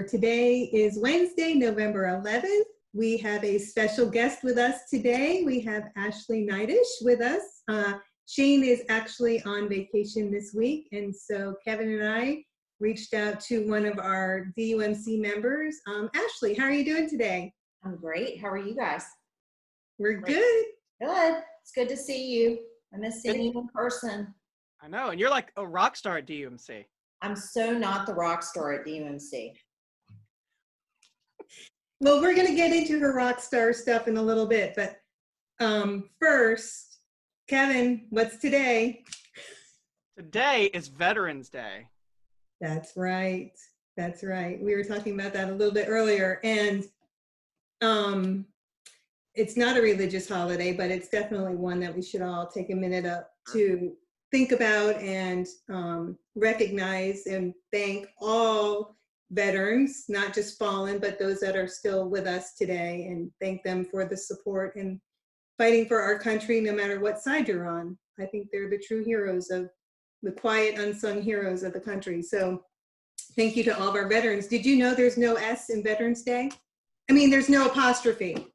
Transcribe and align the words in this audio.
for 0.00 0.08
today 0.08 0.62
is 0.72 0.98
Wednesday, 0.98 1.52
November 1.52 2.22
11th. 2.24 2.62
We 2.94 3.18
have 3.18 3.44
a 3.44 3.58
special 3.58 4.08
guest 4.08 4.42
with 4.42 4.56
us 4.56 4.88
today. 4.88 5.42
We 5.44 5.60
have 5.60 5.90
Ashley 5.94 6.46
Knightish 6.46 7.02
with 7.02 7.20
us. 7.20 7.42
Uh, 7.68 7.94
Shane 8.26 8.64
is 8.64 8.82
actually 8.88 9.42
on 9.42 9.68
vacation 9.68 10.32
this 10.32 10.54
week, 10.54 10.88
and 10.92 11.14
so 11.14 11.54
Kevin 11.62 12.00
and 12.00 12.08
I 12.08 12.42
reached 12.78 13.12
out 13.12 13.40
to 13.40 13.68
one 13.68 13.84
of 13.84 13.98
our 13.98 14.46
DUMC 14.58 15.20
members. 15.20 15.76
Um, 15.86 16.08
Ashley, 16.14 16.54
how 16.54 16.64
are 16.64 16.72
you 16.72 16.84
doing 16.84 17.06
today? 17.06 17.52
I'm 17.84 17.96
great. 17.96 18.40
How 18.40 18.48
are 18.48 18.58
you 18.58 18.74
guys? 18.74 19.04
We're 19.98 20.14
Great. 20.14 20.36
good. 20.36 20.64
Good. 21.02 21.42
It's 21.62 21.72
good 21.74 21.90
to 21.90 21.96
see 21.96 22.26
you. 22.26 22.58
I 22.94 22.96
miss 22.96 23.20
seeing 23.20 23.42
you 23.42 23.52
in 23.60 23.68
person. 23.68 24.32
I 24.80 24.88
know, 24.88 25.10
and 25.10 25.20
you're 25.20 25.28
like 25.28 25.52
a 25.58 25.66
rock 25.66 25.94
star 25.94 26.16
at 26.16 26.26
DUMC. 26.26 26.86
I'm 27.20 27.36
so 27.36 27.76
not 27.76 28.06
the 28.06 28.14
rock 28.14 28.42
star 28.42 28.72
at 28.72 28.86
DUMC. 28.86 29.52
Well, 32.02 32.22
we're 32.22 32.34
going 32.34 32.46
to 32.46 32.54
get 32.54 32.72
into 32.72 32.98
her 32.98 33.12
rock 33.12 33.40
star 33.40 33.74
stuff 33.74 34.08
in 34.08 34.16
a 34.16 34.22
little 34.22 34.46
bit, 34.46 34.72
but 34.74 35.02
um, 35.60 36.08
first, 36.18 37.00
Kevin, 37.46 38.06
what's 38.08 38.38
today? 38.38 39.04
Today 40.16 40.70
is 40.72 40.88
Veterans 40.88 41.50
Day. 41.50 41.88
That's 42.58 42.96
right. 42.96 43.52
That's 43.98 44.24
right. 44.24 44.58
We 44.62 44.74
were 44.74 44.84
talking 44.84 45.12
about 45.12 45.34
that 45.34 45.50
a 45.50 45.52
little 45.52 45.74
bit 45.74 45.88
earlier, 45.90 46.40
and 46.42 46.84
um, 47.82 48.46
it's 49.34 49.58
not 49.58 49.76
a 49.76 49.82
religious 49.82 50.26
holiday, 50.26 50.72
but 50.72 50.90
it's 50.90 51.10
definitely 51.10 51.56
one 51.56 51.80
that 51.80 51.94
we 51.94 52.00
should 52.00 52.22
all 52.22 52.46
take 52.46 52.70
a 52.70 52.74
minute 52.74 53.04
up 53.04 53.30
to 53.52 53.92
think 54.30 54.52
about 54.52 54.96
and 54.96 55.46
um, 55.68 56.16
recognize 56.34 57.26
and 57.26 57.52
thank 57.70 58.06
all 58.22 58.96
veterans, 59.30 60.04
not 60.08 60.34
just 60.34 60.58
fallen, 60.58 60.98
but 60.98 61.18
those 61.18 61.40
that 61.40 61.56
are 61.56 61.68
still 61.68 62.08
with 62.08 62.26
us 62.26 62.54
today, 62.54 63.06
and 63.10 63.30
thank 63.40 63.62
them 63.62 63.84
for 63.84 64.04
the 64.04 64.16
support 64.16 64.76
and 64.76 65.00
fighting 65.58 65.86
for 65.86 66.00
our 66.00 66.18
country, 66.18 66.60
no 66.60 66.72
matter 66.72 67.00
what 67.00 67.20
side 67.20 67.48
you're 67.48 67.68
on. 67.68 67.96
I 68.18 68.26
think 68.26 68.48
they're 68.50 68.70
the 68.70 68.78
true 68.78 69.04
heroes 69.04 69.50
of 69.50 69.70
the 70.22 70.32
quiet, 70.32 70.78
unsung 70.78 71.22
heroes 71.22 71.62
of 71.62 71.72
the 71.72 71.80
country. 71.80 72.22
So, 72.22 72.64
thank 73.36 73.56
you 73.56 73.64
to 73.64 73.78
all 73.78 73.88
of 73.88 73.94
our 73.94 74.08
veterans. 74.08 74.46
Did 74.46 74.66
you 74.66 74.76
know 74.76 74.94
there's 74.94 75.16
no 75.16 75.34
S 75.34 75.70
in 75.70 75.82
Veterans 75.82 76.22
Day? 76.22 76.50
I 77.08 77.12
mean, 77.12 77.30
there's 77.30 77.48
no 77.48 77.66
apostrophe. 77.66 78.46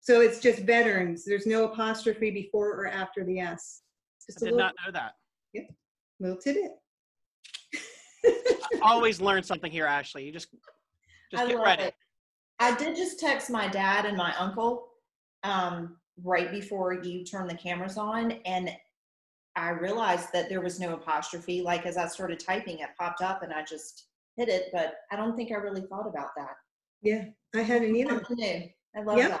So 0.00 0.20
it's 0.20 0.40
just 0.40 0.60
veterans. 0.60 1.24
There's 1.24 1.46
no 1.46 1.64
apostrophe 1.64 2.30
before 2.30 2.70
or 2.70 2.88
after 2.88 3.24
the 3.24 3.38
S. 3.38 3.82
Just 4.26 4.42
I 4.42 4.46
did 4.46 4.54
little, 4.54 4.58
not 4.58 4.74
know 4.84 4.92
that. 4.92 5.12
Yep, 5.52 5.66
little 6.18 6.36
tidbit. 6.38 6.72
I 8.84 8.92
always 8.92 9.20
learn 9.20 9.42
something 9.42 9.70
here, 9.70 9.86
Ashley. 9.86 10.24
You 10.24 10.32
just 10.32 10.48
just 11.30 11.42
I 11.42 11.46
get 11.46 11.58
ready. 11.60 11.82
it. 11.84 11.94
I 12.58 12.74
did 12.76 12.96
just 12.96 13.18
text 13.18 13.50
my 13.50 13.68
dad 13.68 14.04
and 14.04 14.16
my 14.16 14.34
uncle 14.38 14.88
um, 15.42 15.96
right 16.22 16.50
before 16.50 16.92
you 16.94 17.24
turned 17.24 17.50
the 17.50 17.54
cameras 17.56 17.96
on, 17.96 18.32
and 18.44 18.70
I 19.56 19.70
realized 19.70 20.28
that 20.32 20.48
there 20.48 20.60
was 20.60 20.78
no 20.80 20.94
apostrophe. 20.94 21.62
Like 21.62 21.86
as 21.86 21.96
I 21.96 22.06
started 22.06 22.40
typing, 22.40 22.78
it 22.78 22.88
popped 22.98 23.22
up, 23.22 23.42
and 23.42 23.52
I 23.52 23.64
just 23.64 24.06
hit 24.36 24.48
it. 24.48 24.68
But 24.72 24.94
I 25.10 25.16
don't 25.16 25.36
think 25.36 25.50
I 25.50 25.56
really 25.56 25.82
thought 25.82 26.06
about 26.06 26.30
that. 26.36 26.54
Yeah, 27.02 27.24
I 27.54 27.60
hadn't 27.62 27.94
either. 27.96 28.10
Something 28.10 28.36
new. 28.36 28.68
I 28.96 29.02
love 29.02 29.18
Yep. 29.18 29.30
that. 29.30 29.40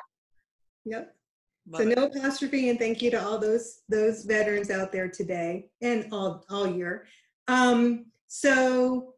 Yep. 0.84 1.16
Love 1.68 1.82
So 1.82 1.88
it. 1.88 1.96
no 1.96 2.04
apostrophe, 2.06 2.70
and 2.70 2.78
thank 2.78 3.00
you 3.02 3.10
to 3.12 3.22
all 3.24 3.38
those 3.38 3.82
those 3.88 4.24
veterans 4.24 4.70
out 4.70 4.90
there 4.92 5.08
today 5.08 5.68
and 5.80 6.12
all 6.12 6.44
all 6.50 6.66
year. 6.66 7.06
Um, 7.48 8.06
so 8.26 9.14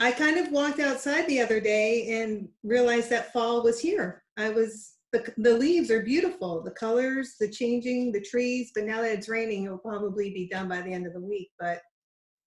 I 0.00 0.12
kind 0.12 0.38
of 0.38 0.50
walked 0.50 0.80
outside 0.80 1.26
the 1.26 1.40
other 1.40 1.60
day 1.60 2.22
and 2.22 2.48
realized 2.62 3.10
that 3.10 3.32
fall 3.34 3.62
was 3.62 3.78
here. 3.78 4.22
I 4.38 4.48
was 4.48 4.94
the 5.12 5.30
the 5.36 5.56
leaves 5.56 5.90
are 5.90 6.02
beautiful, 6.02 6.62
the 6.62 6.70
colors, 6.70 7.34
the 7.38 7.48
changing, 7.48 8.10
the 8.10 8.20
trees. 8.22 8.70
But 8.74 8.84
now 8.84 9.02
that 9.02 9.12
it's 9.12 9.28
raining, 9.28 9.64
it'll 9.64 9.78
probably 9.78 10.30
be 10.30 10.48
done 10.48 10.68
by 10.68 10.80
the 10.80 10.92
end 10.92 11.06
of 11.06 11.12
the 11.12 11.20
week. 11.20 11.50
But 11.58 11.80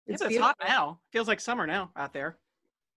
It's, 0.08 0.22
it's 0.22 0.31
it's 0.31 0.41
hot 0.41 0.56
now. 0.66 1.00
Feels 1.12 1.28
like 1.28 1.40
summer 1.40 1.68
now 1.68 1.91
out 1.96 2.12
there. 2.12 2.38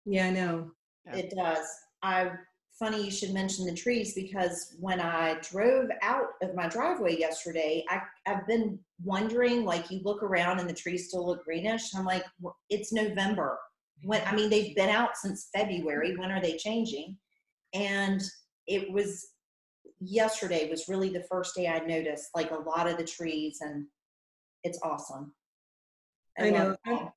Yeah, 0.06 0.28
I 0.28 0.30
know. 0.30 0.72
Yeah. 1.08 1.16
It 1.16 1.34
does. 1.36 1.66
I 2.04 2.32
funny 2.78 3.04
you 3.04 3.12
should 3.12 3.34
mention 3.34 3.66
the 3.66 3.74
trees 3.74 4.14
because 4.14 4.76
when 4.80 5.00
I 5.00 5.40
drove 5.42 5.90
out 6.02 6.28
of 6.42 6.56
my 6.56 6.68
driveway 6.68 7.18
yesterday, 7.18 7.86
I, 7.90 8.02
I've 8.28 8.48
been 8.48 8.80
wondering 9.04 9.64
like 9.64 9.90
you 9.92 10.02
look 10.04 10.24
around 10.24 10.60
and 10.60 10.70
the 10.70 10.74
trees 10.74 11.08
still 11.08 11.26
look 11.26 11.44
greenish. 11.44 11.96
I'm 11.96 12.06
like, 12.06 12.26
"Well, 12.40 12.56
it's 12.70 12.92
November. 12.94 13.58
When 14.02 14.22
I 14.26 14.36
mean 14.36 14.50
they've 14.50 14.76
been 14.76 14.90
out 14.90 15.16
since 15.16 15.50
February. 15.56 16.16
When 16.18 16.32
are 16.32 16.42
they 16.42 16.58
changing? 16.58 17.18
And 17.74 18.22
it 18.68 18.92
was 18.92 19.28
yesterday 20.00 20.70
was 20.70 20.88
really 20.88 21.10
the 21.10 21.26
first 21.30 21.56
day 21.56 21.68
I 21.68 21.80
noticed 21.80 22.30
like 22.36 22.52
a 22.52 22.56
lot 22.56 22.88
of 22.88 22.98
the 22.98 23.06
trees 23.06 23.60
and 23.62 23.86
it's 24.64 24.80
awesome. 24.84 25.34
I 26.38 26.50
love 26.50 26.78
know. 26.86 26.94
all. 26.94 27.16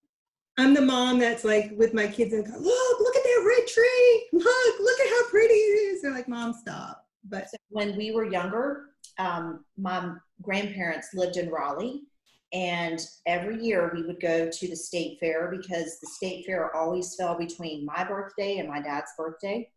I'm 0.59 0.72
the 0.72 0.81
mom 0.81 1.19
that's 1.19 1.44
like 1.44 1.72
with 1.76 1.92
my 1.92 2.06
kids 2.06 2.32
and 2.32 2.44
go, 2.44 2.53
look, 2.53 3.00
look 3.00 3.16
at 3.16 3.22
that 3.22 3.44
red 3.47 3.66
tree. 3.69 4.28
Look, 4.32 4.81
look 4.81 5.00
at 5.00 5.09
how 5.09 5.28
pretty 5.28 5.54
it 5.54 5.94
is. 5.94 6.03
They're 6.03 6.15
like, 6.15 6.28
mom, 6.28 6.54
stop. 6.54 7.04
But 7.28 7.50
So 7.50 7.56
when 7.69 7.97
we 7.97 8.12
were 8.12 8.25
younger, 8.25 8.91
um, 9.19 9.65
my 9.76 10.12
grandparents 10.42 11.09
lived 11.15 11.36
in 11.36 11.50
Raleigh, 11.50 12.03
and 12.52 13.00
every 13.26 13.62
year 13.62 13.90
we 13.94 14.02
would 14.02 14.20
go 14.20 14.48
to 14.50 14.68
the 14.68 14.76
state 14.76 15.18
fair 15.18 15.50
because 15.50 15.98
the 15.98 16.06
state 16.06 16.46
fair 16.46 16.74
always 16.74 17.14
fell 17.16 17.36
between 17.36 17.84
my 17.84 18.04
birthday 18.04 18.58
and 18.58 18.68
my 18.68 18.80
dad's 18.80 19.10
birthday 19.18 19.68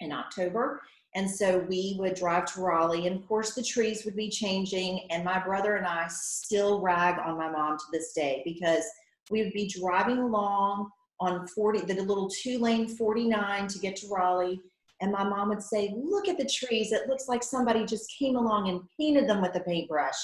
in 0.00 0.12
October. 0.12 0.82
And 1.14 1.30
so 1.30 1.64
we 1.68 1.96
would 1.98 2.14
drive 2.14 2.44
to 2.52 2.60
Raleigh, 2.60 3.06
and 3.06 3.16
of 3.16 3.26
course, 3.26 3.54
the 3.54 3.62
trees 3.62 4.04
would 4.04 4.16
be 4.16 4.28
changing. 4.28 5.10
And 5.10 5.24
my 5.24 5.42
brother 5.42 5.76
and 5.76 5.86
I 5.86 6.08
still 6.08 6.82
rag 6.82 7.18
on 7.18 7.38
my 7.38 7.50
mom 7.50 7.78
to 7.78 7.84
this 7.90 8.12
day 8.12 8.42
because 8.44 8.84
we 9.30 9.42
would 9.42 9.54
be 9.54 9.66
driving 9.66 10.18
along 10.18 10.90
on 11.18 11.46
40, 11.46 11.80
the 11.80 12.02
little 12.02 12.28
two 12.28 12.58
lane 12.58 12.86
49 12.86 13.66
to 13.68 13.78
get 13.78 13.96
to 13.96 14.08
Raleigh. 14.08 14.60
And 15.00 15.10
my 15.10 15.24
mom 15.24 15.48
would 15.48 15.62
say, 15.62 15.94
Look 15.96 16.28
at 16.28 16.36
the 16.36 16.44
trees. 16.44 16.92
It 16.92 17.08
looks 17.08 17.28
like 17.28 17.42
somebody 17.42 17.86
just 17.86 18.12
came 18.18 18.36
along 18.36 18.68
and 18.68 18.82
painted 18.98 19.26
them 19.26 19.40
with 19.40 19.54
a 19.56 19.60
paintbrush. 19.60 20.16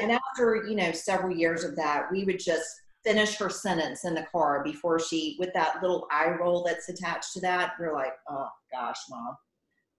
And 0.00 0.12
after, 0.12 0.64
you 0.68 0.76
know, 0.76 0.92
several 0.92 1.34
years 1.34 1.64
of 1.64 1.76
that, 1.76 2.10
we 2.10 2.24
would 2.24 2.38
just 2.38 2.68
finish 3.04 3.36
her 3.36 3.50
sentence 3.50 4.04
in 4.04 4.14
the 4.14 4.26
car 4.32 4.64
before 4.64 4.98
she, 4.98 5.36
with 5.38 5.52
that 5.54 5.82
little 5.82 6.06
eye 6.10 6.34
roll 6.40 6.64
that's 6.64 6.88
attached 6.88 7.32
to 7.34 7.40
that. 7.40 7.72
We're 7.78 7.92
like, 7.94 8.14
Oh 8.28 8.48
gosh, 8.72 8.98
mom. 9.10 9.36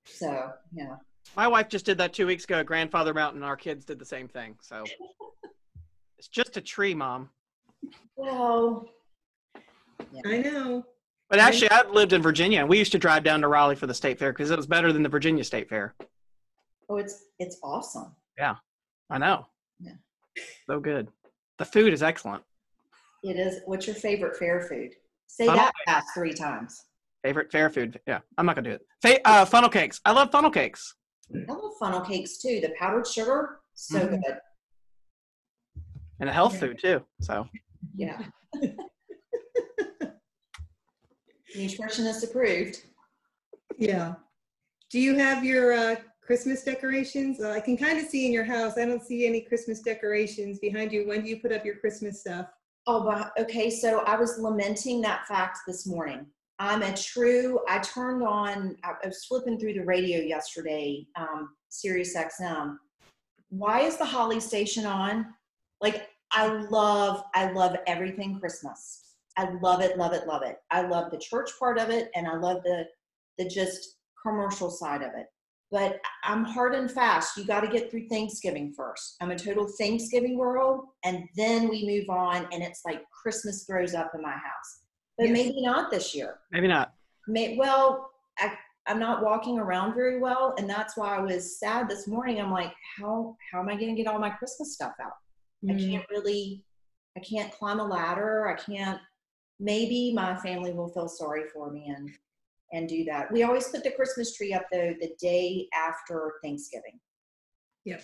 So, 0.05 0.51
yeah. 0.73 0.95
My 1.35 1.47
wife 1.47 1.69
just 1.69 1.85
did 1.85 1.97
that 1.97 2.13
two 2.13 2.28
weeks 2.28 2.44
ago 2.44 2.59
at 2.59 2.66
Grandfather 2.66 3.13
Mountain. 3.13 3.44
Our 3.44 3.55
kids 3.55 3.85
did 3.85 4.00
the 4.00 4.05
same 4.05 4.28
thing. 4.28 4.55
So 4.61 4.84
it's 6.17 6.28
just 6.28 6.57
a 6.57 6.61
tree, 6.61 6.94
mom. 6.94 7.29
Well, 8.16 8.88
I 10.25 10.38
know. 10.38 10.85
But 11.29 11.39
actually, 11.39 11.72
I've 11.72 11.89
lived 11.89 12.13
in 12.13 12.22
Virginia, 12.22 12.59
and 12.59 12.69
we 12.69 12.78
used 12.78 12.91
to 12.91 13.00
drive 13.00 13.23
down 13.23 13.41
to 13.41 13.47
Raleigh 13.47 13.75
for 13.75 13.88
the 13.88 13.94
state 13.94 14.19
fair 14.19 14.31
because 14.31 14.51
it 14.51 14.57
was 14.57 14.67
better 14.67 14.94
than 14.94 15.01
the 15.01 15.09
Virginia 15.09 15.44
State 15.44 15.69
Fair. 15.69 15.95
oh, 16.89 16.97
it's 16.97 17.25
it's 17.39 17.57
awesome. 17.63 18.16
Yeah, 18.38 18.55
I 19.09 19.17
know. 19.17 19.47
Yeah. 20.35 20.44
So 20.69 20.79
good. 20.79 21.07
The 21.57 21.66
food 21.66 21.94
is 21.94 22.03
excellent. 22.03 22.44
It 23.23 23.38
is. 23.38 23.62
What's 23.66 23.88
your 23.88 23.96
favorite 23.96 24.38
fair 24.38 24.62
food? 24.62 24.91
Say 25.28 25.46
Funnel 25.47 25.66
that 25.66 25.73
fast 25.85 26.07
three 26.13 26.34
times. 26.34 26.79
Favorite 27.23 27.51
fair 27.51 27.69
food. 27.69 28.00
Yeah, 28.07 28.19
I'm 28.38 28.46
not 28.46 28.56
gonna 28.56 28.69
do 28.69 28.75
it. 28.75 28.85
Fa- 29.01 29.28
uh, 29.28 29.46
funnel 29.46 29.69
cakes. 29.69 30.00
I 30.06 30.12
love 30.12 30.31
funnel 30.31 30.51
cakes. 30.51 30.94
I 31.50 31.51
love 31.51 31.72
funnel 31.79 32.01
cakes 32.01 32.38
too. 32.38 32.59
The 32.61 32.73
powdered 32.78 33.08
sugar, 33.08 33.61
so 33.73 33.99
Mhm. 33.99 34.22
good. 34.23 34.40
And 36.20 36.29
a 36.29 36.34
health 36.34 36.59
food 36.59 36.78
too. 36.79 37.03
So 37.22 37.47
Yeah. 37.96 38.22
Nutritionist 41.55 42.23
approved. 42.23 42.84
Yeah. 43.78 44.16
Do 44.91 44.99
you 44.99 45.16
have 45.17 45.43
your 45.43 45.73
uh, 45.73 45.96
Christmas 46.25 46.63
decorations? 46.63 47.41
I 47.43 47.59
can 47.59 47.77
kind 47.77 47.99
of 47.99 48.05
see 48.05 48.25
in 48.25 48.31
your 48.33 48.43
house. 48.43 48.77
I 48.77 48.85
don't 48.85 49.03
see 49.03 49.27
any 49.27 49.41
Christmas 49.41 49.81
decorations 49.81 50.59
behind 50.59 50.91
you. 50.91 51.07
When 51.07 51.23
do 51.23 51.29
you 51.29 51.39
put 51.39 51.51
up 51.51 51.63
your 51.63 51.75
Christmas 51.75 52.22
stuff? 52.22 52.47
Oh, 52.87 53.03
wow. 53.03 53.29
Okay. 53.39 53.69
So 53.69 53.99
I 53.99 54.16
was 54.16 54.39
lamenting 54.39 55.01
that 55.01 55.27
fact 55.27 55.59
this 55.67 55.87
morning. 55.87 56.25
I'm 56.57 56.83
a 56.83 56.95
true, 56.95 57.59
I 57.67 57.79
turned 57.79 58.23
on, 58.23 58.77
I 58.83 58.91
I 59.03 59.07
was 59.07 59.25
flipping 59.25 59.59
through 59.59 59.73
the 59.73 59.83
radio 59.83 60.19
yesterday, 60.19 61.05
um, 61.17 61.49
Sirius 61.69 62.16
XM. 62.16 62.78
Why 63.49 63.81
is 63.81 63.97
the 63.97 64.05
Holly 64.05 64.39
station 64.39 64.85
on? 64.85 65.25
Like, 65.81 66.07
I 66.31 66.47
love, 66.47 67.23
I 67.33 67.51
love 67.51 67.75
everything 67.87 68.39
Christmas. 68.39 69.16
I 69.37 69.49
love 69.61 69.81
it, 69.81 69.97
love 69.97 70.13
it, 70.13 70.28
love 70.28 70.43
it. 70.43 70.59
I 70.71 70.83
love 70.83 71.11
the 71.11 71.17
church 71.17 71.51
part 71.59 71.78
of 71.78 71.89
it 71.89 72.09
and 72.16 72.25
I 72.25 72.37
love 72.37 72.63
the, 72.63 72.85
the 73.37 73.49
just 73.49 73.97
commercial 74.25 74.69
side 74.69 75.01
of 75.01 75.09
it. 75.16 75.28
But 75.72 76.00
I'm 76.23 76.44
hard 76.46 76.76
and 76.76 76.90
fast. 76.90 77.38
You 77.38 77.44
got 77.46 77.62
to 77.62 77.67
get 77.67 77.90
through 77.90 78.08
Thanksgiving 78.08 78.72
first. 78.73 79.16
I'm 79.20 79.32
a 79.32 79.35
total 79.38 79.67
Thanksgiving 79.67 80.38
girl, 80.38 80.94
and 81.03 81.28
then 81.35 81.67
we 81.67 81.85
move 81.85 82.09
on, 82.16 82.47
and 82.52 82.62
it's 82.64 82.82
like 82.85 83.02
Christmas 83.12 83.66
throws 83.66 83.94
up 83.96 84.12
in 84.14 84.22
my 84.22 84.32
house. 84.32 84.79
But 85.17 85.28
Yes. 85.29 85.34
maybe 85.34 85.62
not 85.62 85.90
this 85.91 86.14
year. 86.14 86.40
maybe 86.52 86.67
not. 86.67 86.94
May, 87.28 87.58
well, 87.58 88.12
I, 88.38 88.53
I'm 88.85 89.00
not 89.00 89.23
walking 89.23 89.58
around 89.58 89.96
very 89.96 90.20
well, 90.20 90.53
and 90.59 90.70
that's 90.70 90.96
why 90.96 91.16
I 91.17 91.20
was 91.20 91.59
sad 91.59 91.90
this 91.90 92.08
morning. 92.08 92.40
I'm 92.40 92.52
like, 92.52 92.72
how 93.00 93.35
how 93.52 93.59
am 93.59 93.70
I 93.70 93.76
going 93.76 93.96
to 93.96 94.02
get 94.02 94.08
all 94.12 94.20
my 94.20 94.29
Christmas 94.29 94.73
stuff 94.73 94.94
out? 95.02 95.14
I 95.67 95.73
Mm. 95.73 95.90
can't 95.90 96.06
really, 96.12 96.64
I 97.17 97.22
can't 97.22 97.52
climb 97.52 97.79
a 97.79 97.84
ladder. 97.84 98.47
I 98.47 98.53
can't. 98.53 99.00
Maybe 99.59 100.14
my 100.14 100.35
family 100.35 100.73
will 100.73 100.90
feel 100.90 101.08
sorry 101.08 101.46
for 101.52 101.72
me 101.72 101.88
and 101.88 102.09
and 102.73 102.88
do 102.90 103.03
that. 103.06 103.32
We 103.32 103.44
always 103.44 103.67
put 103.67 103.84
the 103.84 103.91
Christmas 103.91 104.35
tree 104.35 104.53
up 104.53 104.64
though 104.72 104.94
the 105.00 105.12
day 105.20 105.67
after 105.73 106.34
Thanksgiving. 106.44 107.00
Yep. 107.85 108.03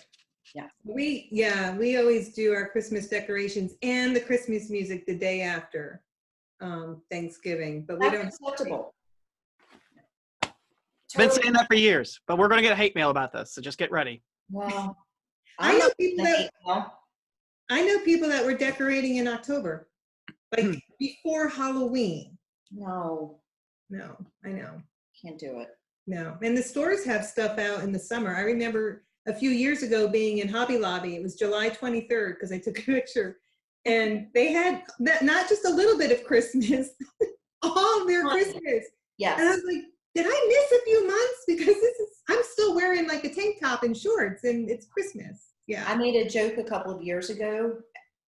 Yeah. 0.54 0.66
We, 0.84 1.28
yeah, 1.30 1.76
we 1.76 1.96
always 1.98 2.34
do 2.34 2.52
our 2.52 2.68
Christmas 2.68 3.08
decorations 3.08 3.74
and 3.82 4.14
the 4.14 4.20
Christmas 4.20 4.70
music 4.70 5.06
the 5.06 5.16
day 5.16 5.40
after 5.42 6.02
um, 6.60 7.02
Thanksgiving, 7.10 7.84
but 7.86 7.98
we 7.98 8.10
don't. 8.10 8.26
acceptable. 8.26 8.94
Been 11.16 11.30
saying 11.30 11.52
that 11.52 11.66
for 11.68 11.74
years, 11.74 12.18
but 12.26 12.38
we're 12.38 12.48
gonna 12.48 12.62
get 12.62 12.74
hate 12.76 12.94
mail 12.96 13.10
about 13.10 13.32
this, 13.32 13.52
so 13.54 13.60
just 13.60 13.76
get 13.78 13.90
ready. 13.90 14.22
Well, 14.50 14.96
I 15.58 15.72
I'm 15.72 15.78
know 15.78 15.90
people 16.00 16.24
that- 16.24 16.50
mail. 16.66 16.92
I 17.70 17.82
know 17.82 17.98
people 18.00 18.28
that 18.28 18.44
were 18.44 18.54
decorating 18.54 19.16
in 19.16 19.28
October, 19.28 19.88
like 20.56 20.64
Hmm. 20.64 20.72
before 20.98 21.48
Halloween. 21.48 22.38
No, 22.70 23.41
No, 23.92 24.16
I 24.42 24.48
know. 24.48 24.80
can't 25.20 25.38
do 25.38 25.60
it. 25.60 25.68
No, 26.06 26.36
and 26.42 26.56
the 26.56 26.62
stores 26.62 27.04
have 27.04 27.24
stuff 27.24 27.58
out 27.58 27.84
in 27.84 27.92
the 27.92 27.98
summer. 27.98 28.34
I 28.34 28.40
remember 28.40 29.04
a 29.28 29.34
few 29.34 29.50
years 29.50 29.82
ago 29.82 30.08
being 30.08 30.38
in 30.38 30.48
Hobby 30.48 30.78
Lobby. 30.78 31.14
It 31.14 31.22
was 31.22 31.36
July 31.36 31.68
23rd 31.68 32.34
because 32.34 32.52
I 32.52 32.58
took 32.58 32.78
a 32.78 32.82
picture, 32.92 33.36
and 33.84 34.28
they 34.34 34.50
had 34.50 34.82
not 35.20 35.48
just 35.48 35.66
a 35.66 35.70
little 35.70 35.98
bit 35.98 36.10
of 36.10 36.24
Christmas, 36.24 36.88
all 37.62 38.06
their. 38.06 38.26
Christmas. 38.26 38.86
And 39.20 39.42
I 39.42 39.50
was 39.50 39.62
like, 39.66 39.84
did 40.14 40.26
I 40.26 40.46
miss 40.48 40.80
a 40.80 40.84
few 40.84 41.06
months? 41.06 41.44
Because 41.46 41.80
this 41.80 41.98
is 41.98 42.08
I'm 42.30 42.42
still 42.50 42.74
wearing 42.74 43.06
like 43.06 43.24
a 43.24 43.34
tank 43.34 43.60
top 43.60 43.82
and 43.82 43.96
shorts, 43.96 44.44
and 44.44 44.70
it's 44.70 44.86
Christmas. 44.86 45.50
Yeah. 45.66 45.84
I 45.86 45.94
made 45.96 46.16
a 46.16 46.28
joke 46.28 46.56
a 46.56 46.64
couple 46.64 46.96
of 46.96 47.02
years 47.02 47.28
ago 47.28 47.76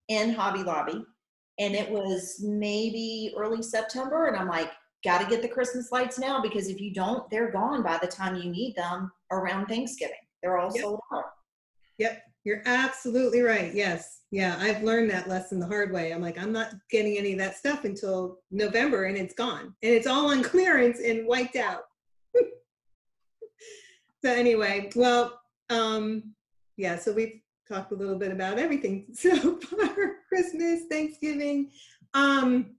in 0.07 0.33
Hobby 0.33 0.63
Lobby, 0.63 1.05
and 1.59 1.75
it 1.75 1.89
was 1.89 2.41
maybe 2.43 3.33
early 3.37 3.61
September, 3.61 4.25
and 4.25 4.35
I'm 4.35 4.47
like, 4.47 4.71
got 5.03 5.21
to 5.21 5.27
get 5.27 5.41
the 5.41 5.47
Christmas 5.47 5.91
lights 5.91 6.17
now 6.17 6.41
because 6.41 6.67
if 6.69 6.79
you 6.79 6.93
don't, 6.93 7.29
they're 7.29 7.51
gone 7.51 7.83
by 7.83 7.97
the 8.01 8.07
time 8.07 8.35
you 8.35 8.49
need 8.49 8.75
them 8.75 9.11
around 9.31 9.67
Thanksgiving. 9.67 10.15
They're 10.41 10.57
all 10.57 10.71
Yep. 10.73 10.83
sold 10.83 10.99
out. 11.13 11.25
Yep, 11.97 12.23
you're 12.43 12.61
absolutely 12.65 13.41
right. 13.41 13.73
Yes. 13.73 14.21
Yeah, 14.31 14.57
I've 14.59 14.83
learned 14.83 15.09
that 15.11 15.29
lesson 15.29 15.59
the 15.59 15.67
hard 15.67 15.91
way. 15.91 16.11
I'm 16.11 16.21
like, 16.21 16.37
I'm 16.39 16.51
not 16.51 16.73
getting 16.89 17.17
any 17.17 17.33
of 17.33 17.39
that 17.39 17.55
stuff 17.55 17.83
until 17.85 18.39
November 18.51 19.05
and 19.05 19.17
it's 19.17 19.33
gone. 19.33 19.75
And 19.83 19.93
it's 19.93 20.07
all 20.07 20.31
on 20.31 20.41
clearance 20.43 20.99
and 20.99 21.27
wiped 21.27 21.55
out. 21.55 21.83
so 24.23 24.31
anyway, 24.31 24.89
well, 24.95 25.39
um, 25.69 26.33
yeah, 26.77 26.97
so 26.97 27.13
we've 27.13 27.41
talked 27.67 27.91
a 27.91 27.95
little 27.95 28.17
bit 28.17 28.31
about 28.31 28.57
everything 28.57 29.05
so 29.13 29.59
far, 29.59 30.15
Christmas, 30.27 30.83
Thanksgiving. 30.89 31.69
Um, 32.13 32.75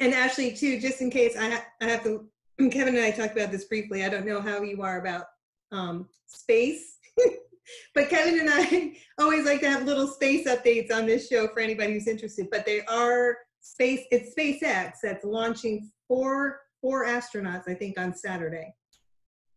and 0.00 0.14
Ashley 0.14 0.52
too, 0.52 0.80
just 0.80 1.00
in 1.00 1.10
case 1.10 1.36
I, 1.36 1.50
ha- 1.50 1.66
I 1.80 1.86
have 1.86 2.04
to, 2.04 2.28
Kevin 2.70 2.96
and 2.96 3.04
I 3.04 3.10
talked 3.10 3.36
about 3.36 3.50
this 3.50 3.64
briefly. 3.64 4.04
I 4.04 4.08
don't 4.08 4.26
know 4.26 4.40
how 4.40 4.62
you 4.62 4.82
are 4.82 5.00
about 5.00 5.24
um, 5.72 6.08
space. 6.26 6.98
but 7.94 8.08
Kevin 8.08 8.40
and 8.40 8.48
I 8.50 8.96
always 9.22 9.44
like 9.44 9.60
to 9.60 9.70
have 9.70 9.84
little 9.84 10.06
space 10.06 10.46
updates 10.46 10.92
on 10.92 11.06
this 11.06 11.28
show 11.28 11.48
for 11.48 11.60
anybody 11.60 11.92
who's 11.94 12.08
interested. 12.08 12.48
But 12.50 12.66
they 12.66 12.82
are 12.86 13.36
space. 13.60 14.04
It's 14.10 14.34
SpaceX 14.34 14.94
that's 15.02 15.24
launching 15.24 15.90
four 16.06 16.60
four 16.80 17.06
astronauts, 17.06 17.68
I 17.68 17.74
think, 17.74 17.98
on 17.98 18.14
Saturday. 18.14 18.74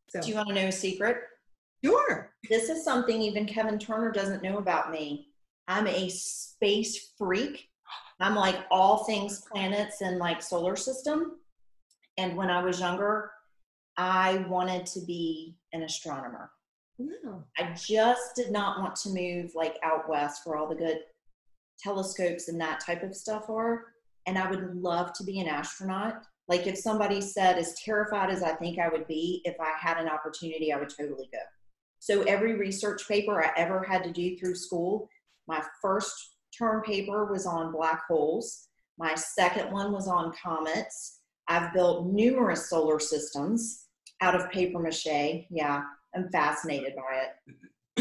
So 0.09 0.21
Do 0.21 0.29
you 0.29 0.35
want 0.35 0.49
to 0.49 0.55
know 0.55 0.67
a 0.67 0.71
secret? 0.71 1.17
sure. 1.83 2.33
This 2.49 2.69
is 2.69 2.83
something 2.83 3.21
even 3.21 3.45
Kevin 3.45 3.79
Turner 3.79 4.11
doesn't 4.11 4.43
know 4.43 4.57
about 4.57 4.91
me. 4.91 5.27
I'm 5.67 5.87
a 5.87 6.09
space 6.09 7.13
freak. 7.17 7.69
I'm 8.21 8.35
like 8.35 8.65
all 8.69 9.03
things 9.03 9.43
planets 9.51 10.01
and 10.01 10.19
like 10.19 10.41
solar 10.41 10.75
system. 10.75 11.39
And 12.17 12.37
when 12.37 12.49
I 12.49 12.63
was 12.63 12.79
younger, 12.79 13.31
I 13.97 14.45
wanted 14.47 14.85
to 14.87 15.01
be 15.01 15.57
an 15.73 15.83
astronomer. 15.83 16.51
Wow. 16.99 17.43
I 17.57 17.73
just 17.73 18.35
did 18.35 18.51
not 18.51 18.79
want 18.79 18.95
to 18.97 19.09
move 19.09 19.51
like 19.55 19.77
out 19.83 20.07
west 20.07 20.41
where 20.45 20.55
all 20.55 20.69
the 20.69 20.75
good 20.75 20.99
telescopes 21.79 22.47
and 22.47 22.61
that 22.61 22.79
type 22.85 23.01
of 23.01 23.15
stuff 23.15 23.49
are. 23.49 23.85
And 24.27 24.37
I 24.37 24.49
would 24.49 24.75
love 24.75 25.13
to 25.13 25.23
be 25.23 25.39
an 25.39 25.47
astronaut. 25.47 26.23
Like 26.47 26.67
if 26.67 26.77
somebody 26.77 27.21
said, 27.21 27.57
as 27.57 27.73
terrified 27.83 28.29
as 28.29 28.43
I 28.43 28.53
think 28.53 28.77
I 28.77 28.89
would 28.89 29.07
be, 29.07 29.41
if 29.45 29.55
I 29.59 29.73
had 29.79 29.97
an 29.97 30.09
opportunity, 30.09 30.71
I 30.71 30.77
would 30.77 30.89
totally 30.95 31.27
go. 31.31 31.39
So 31.99 32.21
every 32.23 32.53
research 32.53 33.07
paper 33.07 33.43
I 33.43 33.51
ever 33.57 33.83
had 33.83 34.03
to 34.03 34.11
do 34.11 34.37
through 34.37 34.55
school, 34.55 35.09
my 35.47 35.63
first 35.81 36.30
term 36.57 36.81
paper 36.83 37.25
was 37.25 37.45
on 37.45 37.71
black 37.71 38.03
holes. 38.07 38.67
My 38.97 39.15
second 39.15 39.71
one 39.71 39.91
was 39.91 40.07
on 40.07 40.33
comets. 40.41 41.19
I've 41.47 41.73
built 41.73 42.07
numerous 42.07 42.69
solar 42.69 42.99
systems 42.99 43.85
out 44.21 44.35
of 44.35 44.49
paper 44.51 44.79
mache. 44.79 45.45
Yeah, 45.49 45.81
I'm 46.15 46.29
fascinated 46.31 46.93
by 46.95 47.25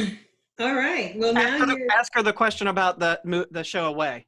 it. 0.02 0.18
All 0.60 0.74
right. 0.74 1.14
Well, 1.16 1.32
now 1.32 1.40
Ask 1.40 1.64
her, 1.70 1.78
you're 1.78 1.92
ask 1.92 2.14
her 2.14 2.22
the 2.22 2.32
question 2.34 2.66
about 2.68 2.98
the 2.98 3.20
the 3.50 3.64
show 3.64 3.86
away. 3.86 4.26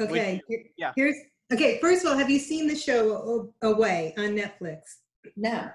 okay. 0.00 0.40
here- 0.48 0.64
yeah. 0.78 0.92
Here's 0.96 1.16
okay. 1.52 1.78
First 1.80 2.04
of 2.04 2.12
all, 2.12 2.18
have 2.18 2.30
you 2.30 2.38
seen 2.38 2.66
the 2.66 2.74
show 2.74 3.52
Away 3.62 4.14
on 4.16 4.28
Netflix? 4.36 4.80
No. 5.36 5.68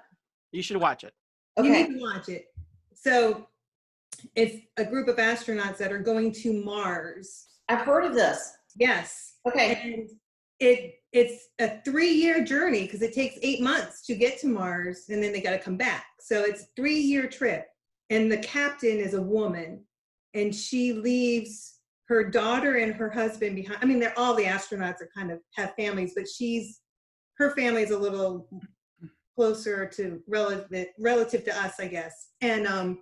You 0.51 0.63
should 0.63 0.77
watch 0.77 1.03
it. 1.03 1.13
You 1.57 1.65
Okay. 1.65 1.83
need 1.83 1.99
to 1.99 2.01
watch 2.01 2.27
it. 2.29 2.45
So 2.95 3.47
it's 4.35 4.57
a 4.77 4.85
group 4.85 5.07
of 5.07 5.17
astronauts 5.17 5.77
that 5.77 5.91
are 5.91 5.99
going 5.99 6.31
to 6.33 6.63
Mars. 6.63 7.47
I've 7.67 7.85
heard 7.85 8.05
of 8.05 8.13
this. 8.13 8.53
Yes. 8.75 9.35
Okay. 9.47 9.79
And 9.83 10.09
it 10.59 10.95
it's 11.11 11.47
a 11.59 11.81
three 11.83 12.11
year 12.11 12.43
journey 12.43 12.83
because 12.83 13.01
it 13.01 13.13
takes 13.13 13.35
eight 13.41 13.61
months 13.61 14.05
to 14.05 14.15
get 14.15 14.39
to 14.39 14.47
Mars 14.47 15.05
and 15.09 15.23
then 15.23 15.31
they 15.31 15.41
got 15.41 15.51
to 15.51 15.59
come 15.59 15.77
back. 15.77 16.05
So 16.19 16.43
it's 16.43 16.65
three 16.75 16.99
year 16.99 17.27
trip. 17.27 17.65
And 18.11 18.31
the 18.31 18.37
captain 18.37 18.97
is 18.97 19.13
a 19.13 19.21
woman 19.21 19.83
and 20.33 20.53
she 20.53 20.93
leaves 20.93 21.79
her 22.07 22.23
daughter 22.23 22.75
and 22.75 22.93
her 22.93 23.09
husband 23.09 23.55
behind. 23.55 23.79
I 23.81 23.85
mean, 23.85 23.99
they're 23.99 24.17
all 24.17 24.35
the 24.35 24.43
astronauts 24.43 25.01
are 25.01 25.09
kind 25.15 25.31
of 25.31 25.39
have 25.55 25.73
families, 25.75 26.13
but 26.15 26.27
she's 26.27 26.81
her 27.37 27.55
family's 27.55 27.91
a 27.91 27.97
little 27.97 28.47
closer 29.35 29.85
to 29.85 30.21
relative 30.27 30.87
relative 30.99 31.45
to 31.45 31.57
us, 31.57 31.79
I 31.79 31.87
guess. 31.87 32.29
And 32.41 32.67
um, 32.67 32.99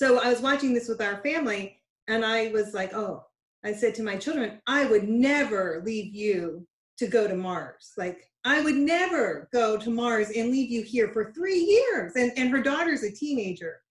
so 0.00 0.18
I 0.18 0.30
was 0.30 0.40
watching 0.40 0.72
this 0.72 0.88
with 0.88 1.02
our 1.02 1.22
family, 1.22 1.78
and 2.08 2.24
I 2.24 2.50
was 2.52 2.72
like, 2.72 2.94
oh, 2.94 3.22
I 3.62 3.74
said 3.74 3.94
to 3.96 4.02
my 4.02 4.16
children, 4.16 4.58
I 4.66 4.86
would 4.86 5.06
never 5.06 5.82
leave 5.84 6.14
you 6.14 6.66
to 6.96 7.06
go 7.06 7.28
to 7.28 7.34
Mars. 7.34 7.92
Like 7.98 8.24
I 8.46 8.62
would 8.62 8.76
never 8.76 9.50
go 9.52 9.76
to 9.76 9.90
Mars 9.90 10.30
and 10.34 10.50
leave 10.50 10.70
you 10.70 10.82
here 10.82 11.10
for 11.12 11.34
three 11.34 11.58
years. 11.58 12.12
And 12.16 12.32
and 12.38 12.48
her 12.48 12.62
daughter's 12.62 13.02
a 13.02 13.12
teenager. 13.12 13.82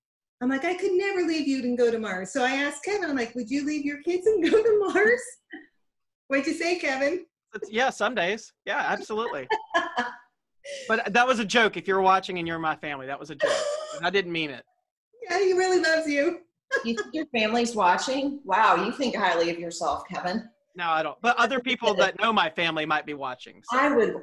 I'm 0.42 0.50
like, 0.50 0.66
I 0.66 0.74
could 0.74 0.94
never 0.94 1.22
leave 1.22 1.48
you 1.48 1.62
and 1.62 1.78
go 1.78 1.92
to 1.92 2.00
Mars. 2.00 2.34
So 2.34 2.44
I 2.44 2.54
asked 2.54 2.84
Kevin, 2.84 3.12
I'm 3.12 3.16
like, 3.16 3.36
would 3.36 3.52
you 3.52 3.64
leave 3.64 3.86
your 3.86 4.02
kids 4.02 4.26
and 4.26 4.44
go 4.50 4.64
to 4.64 4.80
Mars? 4.80 5.22
What'd 6.28 6.48
you 6.48 6.54
say, 6.54 6.80
Kevin? 6.80 7.26
Yeah, 7.70 7.92
some 7.92 8.16
days. 8.16 8.52
Yeah, 8.66 8.84
absolutely. 8.84 9.48
but 10.88 11.14
that 11.14 11.28
was 11.28 11.38
a 11.38 11.46
joke. 11.46 11.78
If 11.78 11.88
you're 11.88 12.02
watching 12.02 12.40
and 12.40 12.48
you're 12.48 12.58
my 12.58 12.78
family, 12.78 13.06
that 13.06 13.20
was 13.20 13.30
a 13.30 13.36
joke. 13.36 13.52
I 14.02 14.10
didn't 14.10 14.32
mean 14.32 14.50
it. 14.50 14.64
Yeah, 15.24 15.40
he 15.40 15.54
really 15.54 15.82
loves 15.82 16.08
you. 16.08 16.42
You 16.86 16.96
think 16.96 17.14
your 17.14 17.26
family's 17.28 17.76
watching? 17.76 18.42
Wow, 18.46 18.76
you 18.86 18.92
think 18.92 19.16
highly 19.16 19.50
of 19.50 19.60
yourself, 19.60 20.04
Kevin. 20.08 20.48
No, 20.76 20.86
I 20.90 21.02
don't. 21.02 21.18
But 21.22 21.36
other 21.38 21.60
people 21.60 21.94
that 21.96 22.20
know 22.20 22.32
my 22.32 22.50
family 22.50 22.86
might 22.86 23.06
be 23.06 23.16
watching. 23.16 23.62
So. 23.72 23.78
I 23.78 23.90
would. 23.90 24.22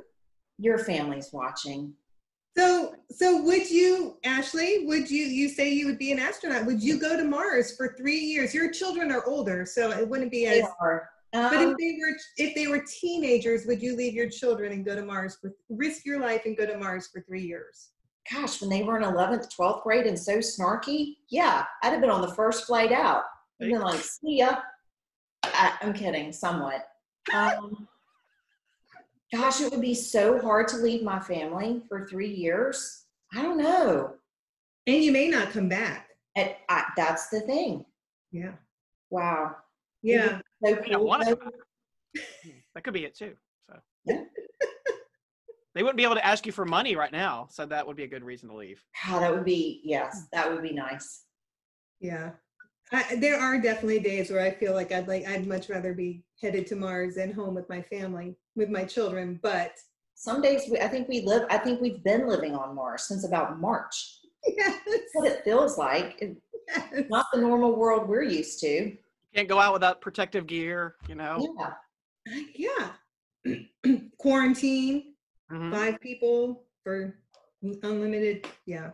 Your 0.59 0.79
family's 0.79 1.31
watching. 1.33 1.93
So, 2.57 2.95
so 3.11 3.43
would 3.43 3.69
you, 3.69 4.17
Ashley? 4.25 4.87
Would 4.87 5.11
you? 5.11 5.25
You 5.25 5.49
say 5.49 5.71
you 5.73 5.87
would 5.87 5.99
be 5.99 6.13
an 6.13 6.19
astronaut? 6.19 6.65
Would 6.65 6.83
you 6.83 6.99
go 6.99 7.17
to 7.17 7.25
Mars 7.25 7.77
for 7.77 7.95
three 7.99 8.19
years? 8.19 8.55
Your 8.55 8.71
children 8.71 9.11
are 9.13 9.27
older, 9.27 9.67
so 9.67 9.91
it 9.91 10.09
wouldn't 10.09 10.31
be 10.31 10.47
They 10.47 10.61
as. 10.63 10.69
are. 10.81 11.11
But 11.33 11.59
Um, 11.59 11.73
if 11.73 11.77
they 11.77 11.99
were, 12.01 12.17
if 12.39 12.55
they 12.55 12.67
were 12.69 12.83
teenagers, 13.01 13.67
would 13.67 13.83
you 13.83 13.95
leave 13.95 14.15
your 14.15 14.31
children 14.31 14.73
and 14.73 14.87
go 14.87 14.95
to 14.95 15.03
Mars 15.05 15.37
for 15.39 15.53
risk 15.69 16.07
your 16.07 16.21
life 16.21 16.43
and 16.47 16.57
go 16.57 16.65
to 16.65 16.79
Mars 16.79 17.09
for 17.13 17.21
three 17.21 17.43
years? 17.43 17.91
Gosh, 18.33 18.61
when 18.61 18.71
they 18.71 18.83
were 18.83 18.97
in 18.97 19.05
11th, 19.05 19.55
12th 19.55 19.83
grade 19.83 20.07
and 20.07 20.19
so 20.19 20.39
snarky, 20.39 21.17
yeah, 21.29 21.65
I'd 21.83 21.93
have 21.93 22.01
been 22.01 22.11
on 22.11 22.23
the 22.23 22.35
first 22.35 22.67
flight 22.67 22.93
out. 22.93 23.25
I'd 23.61 23.71
been 23.71 23.81
like, 23.81 24.01
see 24.01 24.39
ya. 24.39 24.59
I, 25.45 25.75
I'm 25.81 25.93
kidding, 25.93 26.33
somewhat. 26.33 26.89
Um, 27.33 27.89
gosh, 29.33 29.61
it 29.61 29.71
would 29.71 29.81
be 29.81 29.95
so 29.95 30.41
hard 30.41 30.69
to 30.69 30.77
leave 30.77 31.03
my 31.03 31.21
family 31.21 31.83
for 31.89 32.07
three 32.07 32.33
years. 32.33 33.05
I 33.35 33.43
don't 33.43 33.59
know. 33.59 34.15
And 34.87 35.03
you 35.03 35.13
may 35.13 35.29
not 35.29 35.51
come 35.51 35.69
back. 35.69 36.09
And 36.37 36.55
I, 36.69 36.85
that's 36.97 37.29
the 37.29 37.41
thing. 37.41 37.85
Yeah. 38.33 38.53
Wow. 39.11 39.57
Yeah. 40.03 40.41
So 40.65 40.77
cool. 40.77 41.07
want 41.07 41.23
to 41.23 41.31
though. 41.31 41.37
come 41.37 41.53
back. 41.53 42.25
That 42.75 42.85
could 42.85 42.95
be 42.95 43.05
it 43.05 43.17
too. 43.17 43.35
So 43.69 44.27
They 45.77 45.83
wouldn't 45.83 45.99
be 45.99 46.05
able 46.05 46.15
to 46.15 46.25
ask 46.25 46.47
you 46.47 46.53
for 46.53 46.65
money 46.65 46.97
right 46.97 47.13
now, 47.13 47.49
so 47.51 47.67
that 47.67 47.87
would 47.87 47.97
be 47.97 48.05
a 48.05 48.09
good 48.09 48.25
reason 48.25 48.49
to 48.49 48.55
leave. 48.55 48.83
How 48.93 49.21
that 49.21 49.31
would 49.31 49.45
be, 49.45 49.83
yes, 49.85 50.27
that 50.33 50.51
would 50.51 50.63
be 50.63 50.73
nice. 50.73 51.25
Yeah. 52.01 52.31
I, 52.93 53.17
there 53.17 53.39
are 53.39 53.61
definitely 53.61 53.99
days 53.99 54.31
where 54.31 54.41
I 54.41 54.53
feel 54.53 54.73
like 54.73 54.91
I'd 54.91 55.07
like 55.07 55.29
I'd 55.29 55.47
much 55.47 55.69
rather 55.69 55.93
be 55.93 56.25
headed 56.41 56.67
to 56.69 56.77
Mars 56.77 57.17
than 57.17 57.31
home 57.31 57.55
with 57.55 57.69
my 57.69 57.83
family, 57.83 58.37
with 58.55 58.71
my 58.71 58.85
children. 58.85 59.39
But 59.43 59.73
Some 60.15 60.41
days 60.41 60.63
we, 60.71 60.79
I 60.81 60.89
think 60.89 61.09
we 61.09 61.21
live, 61.21 61.47
I 61.51 61.59
think 61.59 61.83
we've 61.83 62.03
been 62.03 62.27
living 62.27 62.55
on 62.55 62.75
Mars 62.75 63.03
since 63.03 63.27
about 63.27 63.61
March. 63.61 64.21
yes, 64.47 64.81
That's 64.87 65.03
what 65.13 65.31
it 65.31 65.45
feels 65.45 65.77
like. 65.77 66.17
It's 66.23 66.41
yes. 66.75 67.05
not 67.11 67.27
the 67.35 67.41
normal 67.43 67.77
world 67.77 68.09
we're 68.09 68.23
used 68.23 68.61
to. 68.61 68.67
You 68.67 68.97
can't 69.35 69.49
go 69.49 69.61
out 69.61 69.75
without 69.75 70.01
protective 70.01 70.47
gear, 70.47 70.95
you 71.07 71.17
know. 71.17 71.55
Yeah. 72.57 72.93
yeah. 73.45 73.97
Quarantine, 74.19 75.16
Mhm. 75.51 75.71
five 75.73 76.01
people 76.01 76.67
for 76.83 77.19
unlimited. 77.83 78.47
Yeah. 78.67 78.91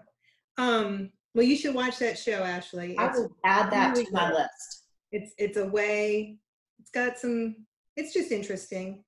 Um. 0.59 1.13
Well, 1.35 1.45
you 1.47 1.57
should 1.57 1.75
watch 1.75 1.99
that 1.99 2.19
show, 2.19 2.43
Ashley. 2.45 2.97
I 2.99 3.09
It's 3.09 3.19
will 3.19 3.35
add 3.45 3.73
that 3.73 3.93
really 3.93 4.05
to 4.07 4.13
my 4.13 4.29
good. 4.29 4.35
list. 4.39 4.85
it's 5.13 5.33
it's 5.39 5.57
a 5.57 5.67
way. 5.67 6.39
It's 6.79 6.91
got 6.91 7.19
some. 7.19 7.67
It's 7.97 8.13
just 8.13 8.33
interesting. 8.33 9.05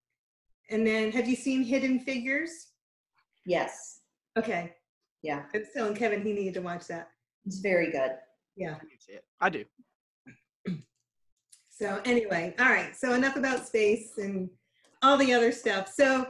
And 0.71 0.87
then, 0.87 1.13
have 1.13 1.29
you 1.29 1.37
seen 1.37 1.63
Hidden 1.63 2.01
Figures? 2.01 2.69
Yes. 3.47 4.01
Okay. 4.39 4.75
Yeah. 5.23 5.45
I 5.55 5.59
was 5.59 5.69
telling 5.75 5.95
Kevin 5.95 6.23
he 6.25 6.33
needed 6.33 6.55
to 6.55 6.61
watch 6.63 6.87
that. 6.87 7.11
It's 7.47 7.59
very 7.59 7.91
good. 7.91 8.13
Yeah. 8.57 8.75
I 8.77 8.79
can 8.79 8.89
see 9.01 9.13
it. 9.13 9.25
I 9.41 9.51
do. 9.51 9.65
So 11.71 12.01
anyway, 12.05 12.55
all 12.61 12.67
right. 12.71 12.97
So 12.97 13.15
enough 13.15 13.37
about 13.37 13.67
space 13.67 14.17
and 14.19 14.49
all 15.03 15.17
the 15.17 15.33
other 15.35 15.51
stuff. 15.53 15.93
So 15.93 16.27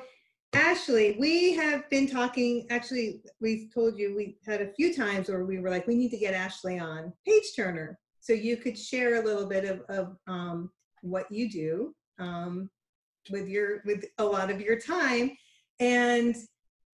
Ashley, 0.54 1.16
we 1.18 1.54
have 1.54 1.88
been 1.90 2.06
talking. 2.06 2.66
Actually, 2.70 3.22
we've 3.40 3.72
told 3.74 3.98
you 3.98 4.14
we 4.14 4.36
had 4.46 4.60
a 4.60 4.72
few 4.72 4.94
times 4.94 5.28
where 5.28 5.44
we 5.44 5.58
were 5.58 5.70
like, 5.70 5.86
we 5.86 5.96
need 5.96 6.10
to 6.10 6.16
get 6.16 6.34
Ashley 6.34 6.78
on 6.78 7.12
Page 7.26 7.44
Turner, 7.56 7.98
so 8.20 8.32
you 8.32 8.56
could 8.56 8.78
share 8.78 9.16
a 9.16 9.24
little 9.24 9.46
bit 9.46 9.64
of, 9.64 9.80
of 9.88 10.16
um, 10.26 10.70
what 11.02 11.30
you 11.30 11.50
do 11.50 11.94
um, 12.18 12.70
with 13.30 13.48
your 13.48 13.82
with 13.84 14.04
a 14.18 14.24
lot 14.24 14.50
of 14.50 14.60
your 14.60 14.78
time. 14.78 15.32
And 15.80 16.36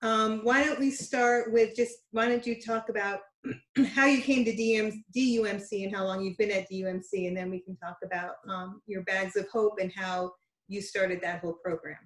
um, 0.02 0.40
why 0.42 0.64
don't 0.64 0.80
we 0.80 0.90
start 0.90 1.52
with 1.52 1.76
just 1.76 1.98
why 2.12 2.28
don't 2.28 2.46
you 2.46 2.60
talk 2.60 2.88
about 2.88 3.20
how 3.94 4.06
you 4.06 4.22
came 4.22 4.44
to 4.44 4.56
DM, 4.56 5.02
DUMC 5.16 5.84
and 5.84 5.94
how 5.94 6.04
long 6.04 6.22
you've 6.22 6.38
been 6.38 6.50
at 6.50 6.70
DUMC, 6.70 7.28
and 7.28 7.36
then 7.36 7.50
we 7.50 7.60
can 7.60 7.76
talk 7.76 7.98
about 8.04 8.36
um, 8.48 8.80
your 8.86 9.02
bags 9.02 9.36
of 9.36 9.46
hope 9.52 9.78
and 9.80 9.92
how 9.94 10.32
you 10.68 10.80
started 10.80 11.20
that 11.22 11.40
whole 11.40 11.56
program. 11.64 11.98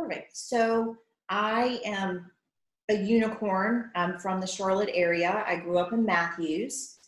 Perfect. 0.00 0.36
So 0.36 0.96
I 1.28 1.80
am 1.84 2.30
a 2.88 2.94
unicorn. 2.94 3.90
I'm 3.94 4.18
from 4.18 4.40
the 4.40 4.46
Charlotte 4.46 4.90
area. 4.94 5.44
I 5.46 5.56
grew 5.56 5.78
up 5.78 5.92
in 5.92 6.04
Matthews. 6.04 6.98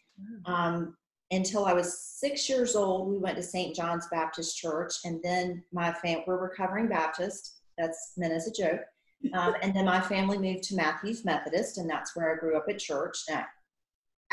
Um, 0.44 0.96
until 1.30 1.64
I 1.64 1.72
was 1.72 1.98
six 1.98 2.48
years 2.48 2.76
old, 2.76 3.08
we 3.08 3.16
went 3.16 3.36
to 3.36 3.42
St. 3.42 3.74
John's 3.74 4.06
Baptist 4.08 4.58
Church, 4.58 4.92
and 5.04 5.20
then 5.24 5.64
my 5.72 5.92
family, 5.94 6.22
we're 6.26 6.36
recovering 6.36 6.86
Baptist. 6.86 7.62
That's 7.78 8.12
meant 8.16 8.34
as 8.34 8.46
a 8.46 8.52
joke. 8.52 8.80
Um, 9.34 9.54
and 9.62 9.72
then 9.72 9.84
my 9.84 10.00
family 10.00 10.36
moved 10.36 10.64
to 10.64 10.74
Matthews 10.74 11.24
Methodist, 11.24 11.78
and 11.78 11.88
that's 11.88 12.16
where 12.16 12.34
I 12.34 12.40
grew 12.40 12.56
up 12.56 12.64
at 12.68 12.80
church. 12.80 13.16
And 13.28 13.38
I 13.38 13.44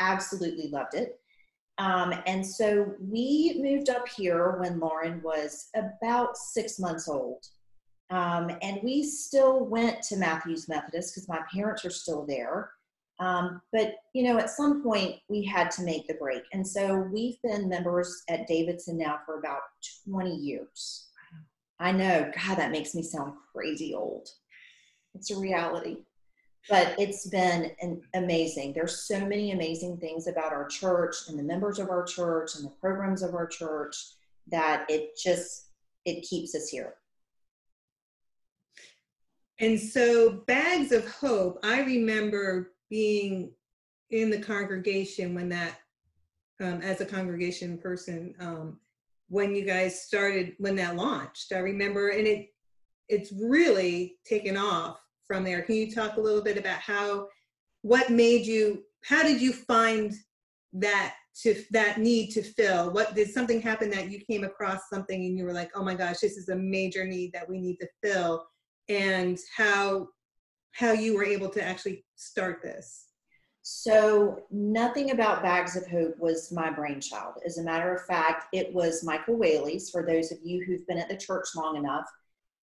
absolutely 0.00 0.68
loved 0.68 0.94
it. 0.94 1.20
Um, 1.78 2.12
and 2.26 2.44
so 2.44 2.92
we 3.00 3.60
moved 3.62 3.88
up 3.88 4.08
here 4.08 4.56
when 4.58 4.80
Lauren 4.80 5.22
was 5.22 5.68
about 5.76 6.36
six 6.36 6.80
months 6.80 7.08
old. 7.08 7.46
Um, 8.10 8.50
and 8.60 8.80
we 8.82 9.04
still 9.04 9.64
went 9.64 10.02
to 10.02 10.16
Matthews 10.16 10.68
Methodist 10.68 11.14
because 11.14 11.28
my 11.28 11.40
parents 11.52 11.84
are 11.84 11.90
still 11.90 12.26
there. 12.26 12.70
Um, 13.20 13.60
but, 13.72 13.96
you 14.14 14.24
know, 14.24 14.38
at 14.38 14.50
some 14.50 14.82
point 14.82 15.16
we 15.28 15.44
had 15.44 15.70
to 15.72 15.82
make 15.82 16.08
the 16.08 16.14
break. 16.14 16.42
And 16.52 16.66
so 16.66 16.96
we've 17.12 17.40
been 17.42 17.68
members 17.68 18.22
at 18.28 18.48
Davidson 18.48 18.98
now 18.98 19.20
for 19.24 19.38
about 19.38 19.60
20 20.08 20.34
years. 20.34 21.06
I 21.78 21.92
know, 21.92 22.30
God, 22.46 22.56
that 22.56 22.72
makes 22.72 22.94
me 22.94 23.02
sound 23.02 23.34
crazy 23.52 23.94
old. 23.94 24.28
It's 25.14 25.30
a 25.30 25.38
reality. 25.38 25.98
But 26.68 26.94
it's 26.98 27.26
been 27.26 27.72
an 27.80 28.02
amazing. 28.14 28.72
There's 28.72 29.02
so 29.02 29.20
many 29.20 29.52
amazing 29.52 29.96
things 29.98 30.26
about 30.26 30.52
our 30.52 30.66
church 30.66 31.28
and 31.28 31.38
the 31.38 31.42
members 31.42 31.78
of 31.78 31.88
our 31.88 32.04
church 32.04 32.54
and 32.56 32.64
the 32.64 32.74
programs 32.80 33.22
of 33.22 33.34
our 33.34 33.46
church 33.46 33.96
that 34.50 34.84
it 34.88 35.18
just 35.22 35.68
it 36.04 36.22
keeps 36.22 36.54
us 36.54 36.68
here. 36.68 36.94
And 39.60 39.78
so, 39.78 40.42
Bags 40.46 40.90
of 40.90 41.06
Hope, 41.06 41.58
I 41.62 41.82
remember 41.82 42.72
being 42.88 43.52
in 44.10 44.30
the 44.30 44.40
congregation 44.40 45.34
when 45.34 45.50
that, 45.50 45.76
um, 46.60 46.80
as 46.80 47.02
a 47.02 47.06
congregation 47.06 47.76
person, 47.76 48.34
um, 48.40 48.78
when 49.28 49.54
you 49.54 49.66
guys 49.66 50.02
started, 50.02 50.54
when 50.58 50.76
that 50.76 50.96
launched. 50.96 51.52
I 51.52 51.58
remember, 51.58 52.08
and 52.08 52.26
it, 52.26 52.48
it's 53.08 53.32
really 53.32 54.16
taken 54.26 54.56
off 54.56 54.98
from 55.26 55.44
there. 55.44 55.60
Can 55.62 55.76
you 55.76 55.92
talk 55.92 56.16
a 56.16 56.20
little 56.20 56.42
bit 56.42 56.56
about 56.56 56.78
how, 56.80 57.28
what 57.82 58.08
made 58.08 58.46
you, 58.46 58.82
how 59.04 59.22
did 59.22 59.42
you 59.42 59.52
find 59.52 60.14
that 60.72 61.16
to 61.42 61.62
that 61.70 61.98
need 61.98 62.30
to 62.30 62.42
fill? 62.42 62.92
What 62.92 63.14
did 63.14 63.30
something 63.30 63.60
happen 63.60 63.90
that 63.90 64.10
you 64.10 64.20
came 64.20 64.44
across 64.44 64.88
something 64.88 65.26
and 65.26 65.36
you 65.36 65.44
were 65.44 65.52
like, 65.52 65.70
oh 65.74 65.84
my 65.84 65.94
gosh, 65.94 66.20
this 66.20 66.36
is 66.36 66.48
a 66.48 66.56
major 66.56 67.06
need 67.06 67.32
that 67.34 67.48
we 67.48 67.60
need 67.60 67.76
to 67.76 67.88
fill? 68.02 68.46
And 68.90 69.38
how 69.56 70.08
how 70.72 70.92
you 70.92 71.14
were 71.14 71.24
able 71.24 71.48
to 71.48 71.62
actually 71.62 72.04
start 72.16 72.60
this 72.62 73.06
So 73.62 74.42
nothing 74.50 75.12
about 75.12 75.42
Bags 75.42 75.76
of 75.76 75.86
Hope 75.86 76.18
was 76.18 76.50
my 76.52 76.70
brainchild. 76.70 77.34
As 77.46 77.58
a 77.58 77.62
matter 77.62 77.94
of 77.94 78.04
fact, 78.06 78.46
it 78.52 78.72
was 78.74 79.04
Michael 79.04 79.36
Whaley's. 79.36 79.90
For 79.90 80.04
those 80.04 80.32
of 80.32 80.38
you 80.42 80.64
who've 80.64 80.86
been 80.86 80.98
at 80.98 81.08
the 81.08 81.16
church 81.16 81.48
long 81.54 81.76
enough, 81.76 82.08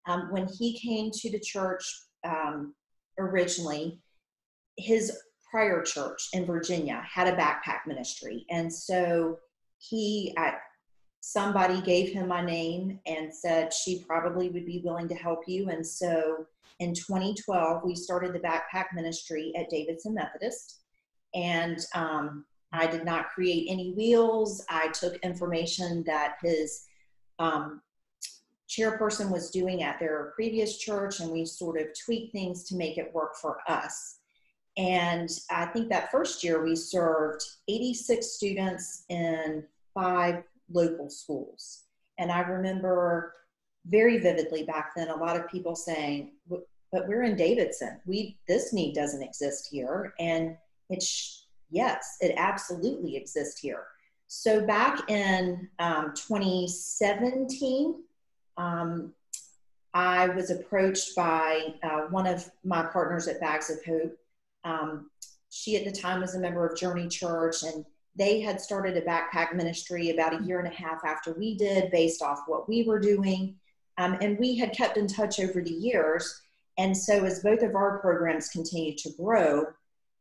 um, 0.07 0.27
when 0.31 0.47
he 0.47 0.77
came 0.79 1.11
to 1.11 1.31
the 1.31 1.39
church 1.39 1.83
um, 2.23 2.73
originally, 3.17 3.99
his 4.77 5.17
prior 5.49 5.81
church 5.81 6.29
in 6.33 6.45
Virginia 6.45 7.01
had 7.09 7.27
a 7.27 7.37
backpack 7.37 7.85
ministry, 7.87 8.45
and 8.49 8.71
so 8.71 9.37
he 9.77 10.33
at 10.37 10.59
somebody 11.29 11.81
gave 11.81 12.13
him 12.13 12.25
my 12.25 12.41
name 12.41 12.97
and 13.05 13.33
said 13.33 13.73
she 13.73 14.01
probably 14.07 14.47
would 14.47 14.65
be 14.65 14.81
willing 14.85 15.09
to 15.09 15.15
help 15.15 15.41
you. 15.45 15.67
And 15.69 15.85
so 15.85 16.45
in 16.79 16.93
2012, 16.93 17.81
we 17.83 17.95
started 17.95 18.31
the 18.31 18.39
backpack 18.39 18.85
ministry 18.95 19.51
at 19.57 19.69
Davidson 19.69 20.13
Methodist. 20.13 20.79
And 21.35 21.79
um, 21.93 22.45
I 22.71 22.87
did 22.87 23.03
not 23.03 23.27
create 23.27 23.67
any 23.69 23.91
wheels. 23.91 24.63
I 24.69 24.87
took 24.87 25.17
information 25.17 26.01
that 26.05 26.37
his 26.41 26.85
um, 27.39 27.81
chairperson 28.69 29.29
was 29.29 29.51
doing 29.51 29.83
at 29.83 29.99
their 29.99 30.31
previous 30.33 30.77
church, 30.77 31.19
and 31.19 31.29
we 31.29 31.43
sort 31.43 31.77
of 31.77 31.87
tweaked 32.05 32.31
things 32.31 32.63
to 32.69 32.75
make 32.77 32.97
it 32.97 33.13
work 33.13 33.35
for 33.35 33.57
us. 33.67 34.19
And 34.77 35.29
I 35.51 35.65
think 35.65 35.89
that 35.89 36.09
first 36.09 36.41
year 36.41 36.63
we 36.63 36.77
served 36.77 37.43
86 37.67 38.25
students 38.25 39.03
in 39.09 39.65
five 39.93 40.43
local 40.71 41.09
schools. 41.09 41.83
And 42.17 42.31
I 42.31 42.41
remember 42.41 43.33
very 43.85 44.17
vividly 44.17 44.63
back 44.63 44.91
then 44.95 45.09
a 45.09 45.15
lot 45.15 45.37
of 45.37 45.49
people 45.49 45.75
saying, 45.75 46.31
but 46.49 47.07
we're 47.07 47.23
in 47.23 47.35
Davidson. 47.35 47.99
We 48.05 48.37
this 48.47 48.73
need 48.73 48.93
doesn't 48.93 49.21
exist 49.21 49.67
here. 49.71 50.13
And 50.19 50.57
it's 50.89 51.47
yes, 51.69 52.17
it 52.21 52.33
absolutely 52.37 53.15
exists 53.15 53.59
here. 53.59 53.85
So 54.27 54.65
back 54.65 55.09
in 55.09 55.69
um, 55.79 56.13
2017, 56.15 58.03
um, 58.57 59.13
I 59.93 60.27
was 60.29 60.51
approached 60.51 61.15
by 61.15 61.73
uh, 61.81 62.01
one 62.09 62.27
of 62.27 62.49
my 62.63 62.83
partners 62.83 63.27
at 63.27 63.39
Bags 63.39 63.69
of 63.69 63.83
Hope. 63.85 64.17
Um, 64.63 65.09
she 65.49 65.77
at 65.77 65.85
the 65.85 65.91
time 65.91 66.21
was 66.21 66.35
a 66.35 66.39
member 66.39 66.67
of 66.67 66.77
Journey 66.77 67.07
Church, 67.07 67.63
and 67.63 67.85
they 68.17 68.41
had 68.41 68.59
started 68.59 68.97
a 68.97 69.01
backpack 69.01 69.53
ministry 69.55 70.09
about 70.09 70.39
a 70.39 70.43
year 70.43 70.59
and 70.59 70.67
a 70.67 70.75
half 70.75 71.05
after 71.05 71.33
we 71.33 71.55
did, 71.55 71.91
based 71.91 72.21
off 72.21 72.39
what 72.47 72.67
we 72.67 72.83
were 72.83 72.99
doing. 72.99 73.55
Um, 73.97 74.17
and 74.21 74.37
we 74.39 74.55
had 74.55 74.73
kept 74.73 74.97
in 74.97 75.07
touch 75.07 75.39
over 75.39 75.61
the 75.61 75.71
years. 75.71 76.41
And 76.77 76.95
so, 76.95 77.23
as 77.25 77.41
both 77.41 77.61
of 77.61 77.75
our 77.75 77.99
programs 77.99 78.49
continued 78.49 78.97
to 78.99 79.11
grow, 79.19 79.65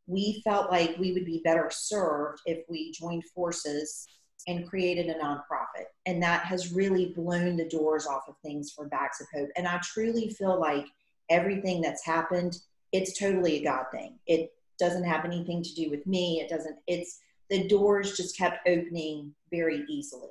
we 0.06 0.40
felt 0.44 0.70
like 0.70 0.96
we 0.98 1.12
would 1.12 1.24
be 1.24 1.42
better 1.44 1.70
served 1.70 2.40
if 2.46 2.64
we 2.68 2.92
joined 2.92 3.24
forces 3.34 4.06
and 4.46 4.68
created 4.68 5.08
a 5.08 5.14
nonprofit. 5.14 5.86
And 6.04 6.22
that 6.22 6.44
has 6.44 6.72
really 6.72 7.06
blown 7.16 7.56
the 7.56 7.68
doors 7.68 8.06
off 8.06 8.28
of 8.28 8.36
things 8.42 8.70
for 8.70 8.86
Bags 8.88 9.20
of 9.20 9.26
Hope. 9.34 9.48
And 9.56 9.66
I 9.66 9.80
truly 9.82 10.30
feel 10.30 10.58
like 10.60 10.86
everything 11.28 11.80
that's 11.80 12.04
happened, 12.04 12.58
it's 12.92 13.18
totally 13.18 13.56
a 13.56 13.64
God 13.64 13.86
thing. 13.90 14.18
It 14.26 14.52
doesn't 14.78 15.04
have 15.04 15.24
anything 15.24 15.62
to 15.62 15.74
do 15.74 15.90
with 15.90 16.06
me. 16.06 16.40
It 16.40 16.48
doesn't, 16.48 16.76
it's, 16.86 17.20
the 17.50 17.68
doors 17.68 18.16
just 18.16 18.36
kept 18.36 18.68
opening 18.68 19.32
very 19.50 19.84
easily. 19.88 20.28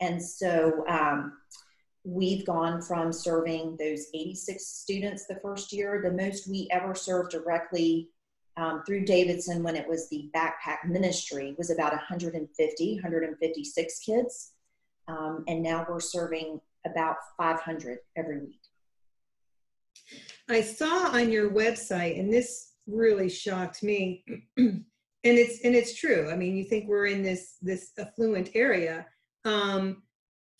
And 0.00 0.22
so 0.22 0.84
um, 0.88 1.38
we've 2.04 2.46
gone 2.46 2.80
from 2.80 3.12
serving 3.12 3.76
those 3.78 4.06
86 4.14 4.64
students 4.64 5.26
the 5.26 5.40
first 5.42 5.72
year. 5.72 6.00
The 6.02 6.12
most 6.12 6.48
we 6.48 6.68
ever 6.70 6.94
served 6.94 7.32
directly 7.32 8.08
um, 8.56 8.82
through 8.84 9.04
Davidson 9.04 9.62
when 9.62 9.76
it 9.76 9.88
was 9.88 10.08
the 10.08 10.30
backpack 10.34 10.84
ministry 10.84 11.54
was 11.58 11.70
about 11.70 11.92
150, 11.92 12.94
156 12.94 13.98
kids. 14.00 14.52
Um, 15.06 15.44
and 15.46 15.62
now 15.62 15.86
we're 15.88 16.00
serving 16.00 16.60
about 16.86 17.16
500 17.36 17.98
every 18.16 18.40
week. 18.40 18.60
I 20.48 20.62
saw 20.62 21.10
on 21.12 21.30
your 21.30 21.50
website, 21.50 22.18
and 22.18 22.32
this 22.32 22.72
really 22.86 23.28
shocked 23.28 23.82
me, 23.82 24.24
and 25.28 25.38
it's 25.38 25.60
and 25.64 25.74
it's 25.74 25.94
true. 25.94 26.30
I 26.30 26.36
mean, 26.36 26.56
you 26.56 26.64
think 26.64 26.88
we're 26.88 27.06
in 27.06 27.22
this 27.22 27.56
this 27.60 27.92
affluent 27.98 28.50
area. 28.54 29.06
Um, 29.44 30.02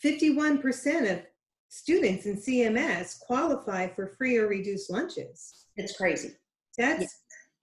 51% 0.05 1.11
of 1.11 1.23
students 1.69 2.27
in 2.27 2.37
CMS 2.37 3.19
qualify 3.19 3.89
for 3.89 4.15
free 4.17 4.37
or 4.37 4.47
reduced 4.47 4.91
lunches. 4.91 5.67
It's 5.77 5.97
crazy. 5.97 6.35
That's 6.77 7.01
yes. 7.01 7.15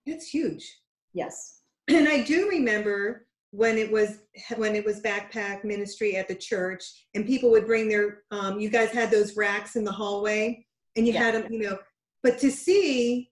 that's 0.06 0.28
huge. 0.28 0.70
Yes. 1.14 1.62
And 1.88 2.10
I 2.10 2.24
do 2.24 2.50
remember 2.50 3.28
when 3.52 3.78
it 3.78 3.92
was 3.92 4.20
when 4.58 4.76
it 4.76 4.84
was 4.84 5.02
backpack 5.02 5.64
ministry 5.64 6.18
at 6.18 6.28
the 6.28 6.36
church 6.36 6.84
and 7.14 7.26
people 7.26 7.52
would 7.52 7.68
bring 7.68 7.88
their 7.88 8.24
um, 8.32 8.60
you 8.60 8.70
guys 8.70 8.90
had 8.90 9.12
those 9.12 9.38
racks 9.38 9.76
in 9.76 9.84
the 9.84 9.92
hallway 9.92 10.66
and 10.98 11.08
you 11.08 11.14
yeah. 11.14 11.24
had 11.24 11.36
them 11.36 11.54
you 11.54 11.60
know 11.60 11.78
but 12.22 12.38
to 12.40 12.52
see 12.52 13.30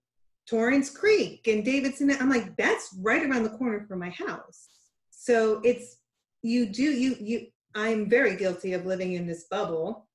Torrence 0.49 0.89
Creek 0.89 1.47
and 1.47 1.63
davidson 1.63 2.11
i'm 2.19 2.29
like 2.29 2.55
that's 2.57 2.95
right 2.99 3.23
around 3.23 3.43
the 3.43 3.57
corner 3.57 3.85
from 3.87 3.99
my 3.99 4.09
house. 4.09 4.69
So 5.11 5.61
it's 5.63 5.97
you 6.41 6.65
do 6.65 6.83
you 6.83 7.15
you 7.19 7.47
i'm 7.75 8.09
very 8.09 8.35
guilty 8.35 8.73
of 8.73 8.85
living 8.85 9.13
in 9.13 9.25
this 9.25 9.45
bubble 9.49 10.07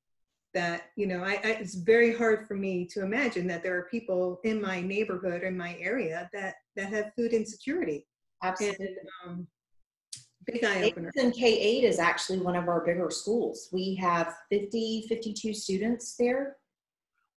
that 0.55 0.87
you 0.97 1.07
know 1.07 1.23
I, 1.23 1.35
I, 1.45 1.57
it's 1.61 1.75
very 1.75 2.17
hard 2.17 2.47
for 2.47 2.55
me 2.55 2.87
to 2.87 3.03
imagine 3.03 3.47
that 3.49 3.63
there 3.63 3.77
are 3.77 3.89
people 3.91 4.41
in 4.45 4.61
my 4.61 4.81
neighborhood 4.81 5.43
in 5.43 5.57
my 5.57 5.77
area 5.79 6.29
that 6.33 6.57
that 6.77 6.93
have 6.93 7.13
food 7.17 7.33
insecurity. 7.33 8.07
Absolutely. 8.43 8.87
And, 8.87 8.97
um, 9.25 9.47
big 10.47 10.65
eye 10.65 10.85
opener. 10.85 11.13
And 11.17 11.33
k8 11.33 11.83
is 11.83 11.99
actually 11.99 12.39
one 12.39 12.57
of 12.57 12.69
our 12.69 12.85
bigger 12.85 13.11
schools. 13.11 13.69
We 13.73 13.95
have 13.97 14.35
50 14.51 15.07
52 15.09 15.55
students 15.55 16.17
there. 16.17 16.57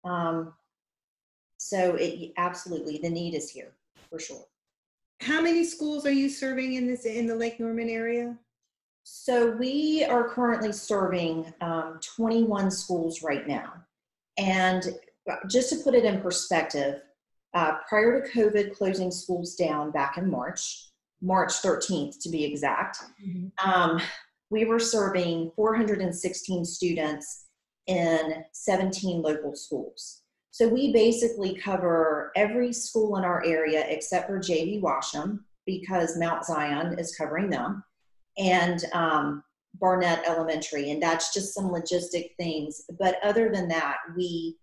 Um, 0.04 0.54
so 1.60 1.94
it 1.96 2.32
absolutely 2.36 2.98
the 2.98 3.10
need 3.10 3.34
is 3.34 3.50
here 3.50 3.72
for 4.08 4.18
sure 4.18 4.44
how 5.20 5.40
many 5.42 5.64
schools 5.64 6.06
are 6.06 6.12
you 6.12 6.28
serving 6.28 6.74
in 6.74 6.86
this 6.86 7.04
in 7.04 7.26
the 7.26 7.34
lake 7.34 7.60
norman 7.60 7.88
area 7.88 8.36
so 9.12 9.50
we 9.50 10.04
are 10.04 10.28
currently 10.28 10.72
serving 10.72 11.52
um, 11.60 11.98
21 12.16 12.70
schools 12.70 13.22
right 13.22 13.46
now. 13.46 13.72
And 14.38 14.84
just 15.48 15.70
to 15.70 15.76
put 15.82 15.94
it 15.94 16.04
in 16.04 16.20
perspective, 16.20 17.02
uh, 17.54 17.78
prior 17.88 18.20
to 18.20 18.30
COVID 18.30 18.76
closing 18.76 19.10
schools 19.10 19.56
down 19.56 19.90
back 19.90 20.16
in 20.16 20.30
March, 20.30 20.90
March 21.20 21.52
13th 21.54 22.22
to 22.22 22.28
be 22.28 22.44
exact, 22.44 22.98
mm-hmm. 23.22 23.48
um, 23.68 24.00
we 24.50 24.64
were 24.64 24.78
serving 24.78 25.50
416 25.56 26.64
students 26.64 27.46
in 27.86 28.44
17 28.52 29.22
local 29.22 29.54
schools. 29.54 30.19
So 30.50 30.68
we 30.68 30.92
basically 30.92 31.54
cover 31.54 32.32
every 32.36 32.72
school 32.72 33.16
in 33.16 33.24
our 33.24 33.44
area 33.44 33.84
except 33.88 34.26
for 34.26 34.38
JV 34.38 34.80
Washam 34.80 35.40
because 35.64 36.18
Mount 36.18 36.44
Zion 36.44 36.98
is 36.98 37.14
covering 37.16 37.50
them 37.50 37.84
and 38.38 38.84
um, 38.92 39.42
Barnette 39.74 40.24
Elementary, 40.26 40.90
and 40.90 41.02
that's 41.02 41.32
just 41.32 41.54
some 41.54 41.70
logistic 41.70 42.30
things. 42.36 42.82
But 42.98 43.18
other 43.22 43.50
than 43.52 43.68
that, 43.68 43.98
we 44.16 44.56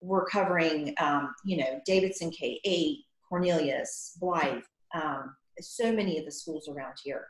were 0.00 0.26
covering, 0.26 0.94
um, 1.00 1.34
you 1.44 1.56
know, 1.56 1.80
Davidson 1.86 2.30
K 2.30 2.60
eight, 2.64 2.98
Cornelius, 3.28 4.16
Blythe, 4.20 4.62
um, 4.94 5.34
so 5.60 5.92
many 5.92 6.18
of 6.18 6.24
the 6.24 6.32
schools 6.32 6.68
around 6.68 6.94
here. 7.02 7.26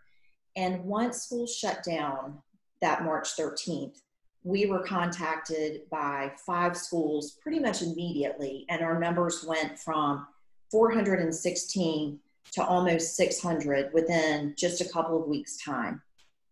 And 0.57 0.85
once 0.85 1.23
schools 1.23 1.55
shut 1.55 1.83
down 1.83 2.39
that 2.81 3.05
March 3.05 3.37
13th, 3.37 3.99
we 4.45 4.67
were 4.67 4.83
contacted 4.83 5.83
by 5.91 6.33
five 6.45 6.77
schools 6.77 7.39
pretty 7.43 7.61
much 7.61 7.83
immediately, 7.83 8.67
and 8.69 8.83
our 8.83 8.99
numbers 8.99 9.45
went 9.45 9.79
from 9.79 10.27
416 10.71 12.19
to 12.53 12.65
almost 12.65 13.17
600 13.17 13.93
within 13.93 14.55
just 14.59 14.81
a 14.81 14.89
couple 14.89 15.21
of 15.21 15.29
weeks' 15.29 15.63
time. 15.63 16.03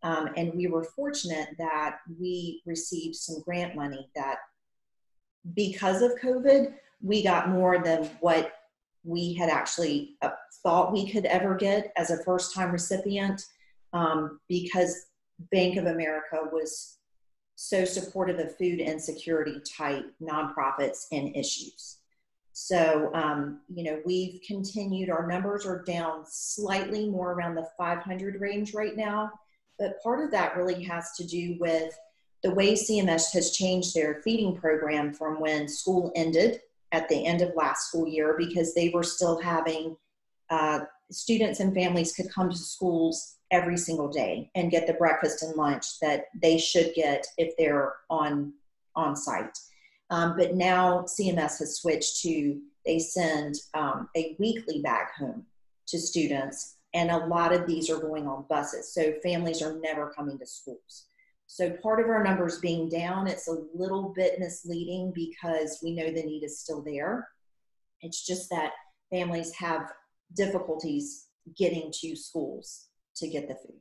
Um, 0.03 0.31
and 0.37 0.55
we 0.55 0.67
were 0.67 0.85
fortunate 0.85 1.49
that 1.59 1.99
we 2.19 2.63
received 2.65 3.17
some 3.17 3.43
grant 3.43 3.75
money 3.75 4.09
that, 4.15 4.37
because 5.55 6.01
of 6.01 6.13
COVID, 6.23 6.75
we 7.03 7.23
got 7.23 7.49
more 7.49 7.83
than 7.83 8.09
what 8.21 8.53
we 9.05 9.35
had 9.35 9.51
actually 9.51 10.17
uh, 10.23 10.31
thought 10.63 10.93
we 10.93 11.11
could 11.11 11.25
ever 11.27 11.55
get 11.55 11.93
as 11.97 12.11
a 12.11 12.23
first 12.25 12.55
time 12.55 12.71
recipient 12.71 13.43
um, 13.93 14.39
because 14.49 15.07
Bank 15.51 15.77
of 15.77 15.87
America 15.87 16.41
was 16.53 16.99
so 17.63 17.85
supportive 17.85 18.39
of 18.39 18.57
food 18.57 18.81
insecurity 18.81 19.61
type 19.61 20.11
nonprofits 20.23 21.05
and 21.13 21.37
issues. 21.37 21.99
So, 22.55 23.11
um, 23.13 23.61
you 23.69 23.85
know, 23.85 24.01
we've 24.07 24.41
continued, 24.47 25.11
our 25.11 25.27
numbers 25.27 25.67
are 25.67 25.83
down 25.83 26.25
slightly 26.27 27.11
more 27.11 27.33
around 27.33 27.57
the 27.57 27.69
500 27.77 28.41
range 28.41 28.73
right 28.73 28.97
now. 28.97 29.31
But 29.79 30.03
part 30.03 30.25
of 30.25 30.31
that 30.31 30.57
really 30.57 30.83
has 30.85 31.13
to 31.19 31.27
do 31.27 31.59
with 31.61 31.95
the 32.43 32.55
way 32.55 32.73
CMS 32.73 33.31
has 33.33 33.51
changed 33.51 33.95
their 33.95 34.23
feeding 34.23 34.57
program 34.57 35.13
from 35.13 35.39
when 35.39 35.69
school 35.69 36.11
ended 36.17 36.61
at 36.93 37.11
the 37.11 37.27
end 37.27 37.43
of 37.43 37.55
last 37.55 37.89
school 37.89 38.09
year 38.09 38.37
because 38.39 38.73
they 38.73 38.89
were 38.89 39.03
still 39.03 39.39
having 39.39 39.99
uh, 40.49 40.81
students 41.11 41.61
and 41.61 41.75
families 41.75 42.15
could 42.15 42.33
come 42.33 42.49
to 42.49 42.57
schools 42.57 43.37
every 43.51 43.77
single 43.77 44.09
day 44.09 44.51
and 44.55 44.71
get 44.71 44.87
the 44.87 44.95
breakfast 44.95 45.43
and 45.43 45.57
lunch 45.57 45.99
that 46.01 46.27
they 46.41 46.57
should 46.59 46.93
get 46.95 47.27
if 47.37 47.57
they're 47.57 47.95
on 48.09 48.53
on 48.97 49.17
site. 49.17 49.57
Um, 50.11 50.35
but 50.37 50.55
now 50.55 51.03
CMS 51.03 51.59
has 51.59 51.77
switched 51.77 52.21
to 52.23 52.61
they 52.85 52.99
send 52.99 53.57
um, 53.75 54.09
a 54.17 54.37
weekly 54.39 54.81
bag 54.81 55.07
home 55.17 55.45
to 55.89 55.99
students, 55.99 56.77
and 56.95 57.11
a 57.11 57.27
lot 57.27 57.53
of 57.53 57.67
these 57.67 57.91
are 57.91 58.01
going 58.01 58.27
on 58.27 58.47
buses. 58.49 58.93
So 58.95 59.13
families 59.23 59.63
are 59.63 59.79
never 59.79 60.11
coming 60.11 60.39
to 60.39 60.47
schools. 60.47 61.07
So 61.47 61.71
part 61.83 62.01
of 62.01 62.09
our 62.09 62.23
numbers 62.23 62.59
being 62.59 62.89
down, 62.89 63.27
it's 63.27 63.49
a 63.49 63.65
little 63.75 64.13
bit 64.17 64.39
misleading 64.39 65.13
because 65.15 65.81
we 65.83 65.95
know 65.95 66.07
the 66.07 66.23
need 66.23 66.45
is 66.45 66.61
still 66.61 66.81
there. 66.81 67.29
It's 68.01 68.25
just 68.25 68.49
that 68.51 68.73
families 69.11 69.53
have 69.55 69.91
difficulties 70.35 71.27
getting 71.57 71.93
to 72.01 72.17
schools 72.17 72.90
to 73.21 73.29
get 73.29 73.49
the 73.49 73.55
food. 73.55 73.81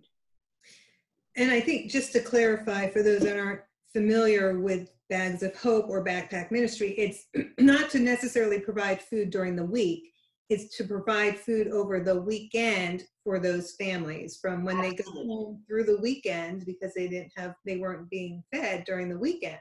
And 1.36 1.52
I 1.52 1.60
think 1.60 1.90
just 1.90 2.12
to 2.14 2.20
clarify 2.20 2.90
for 2.90 3.02
those 3.02 3.22
that 3.22 3.38
aren't 3.38 3.62
familiar 3.94 4.60
with 4.60 4.92
Bags 5.10 5.42
of 5.42 5.56
Hope 5.56 5.86
or 5.90 6.04
Backpack 6.04 6.52
Ministry, 6.52 6.92
it's 6.92 7.26
not 7.60 7.90
to 7.92 8.00
necessarily 8.00 8.60
provide 8.60 9.02
food 9.02 9.30
during 9.30 9.56
the 9.56 9.66
week. 9.66 10.12
It's 10.50 10.76
to 10.78 10.84
provide 10.84 11.40
food 11.40 11.68
over 11.68 12.00
the 12.00 12.22
weekend 12.22 13.04
for 13.24 13.40
those 13.40 13.74
families 13.74 14.40
from 14.42 14.64
when 14.64 14.82
they 14.82 14.94
go 14.94 15.04
home 15.12 15.64
through 15.68 15.84
the 15.84 16.02
weekend 16.02 16.66
because 16.66 16.94
they 16.96 17.08
didn't 17.08 17.32
have, 17.38 17.54
they 17.66 17.78
weren't 17.78 18.10
being 18.10 18.44
fed 18.52 18.84
during 18.86 19.10
the 19.10 19.18
weekend. 19.18 19.60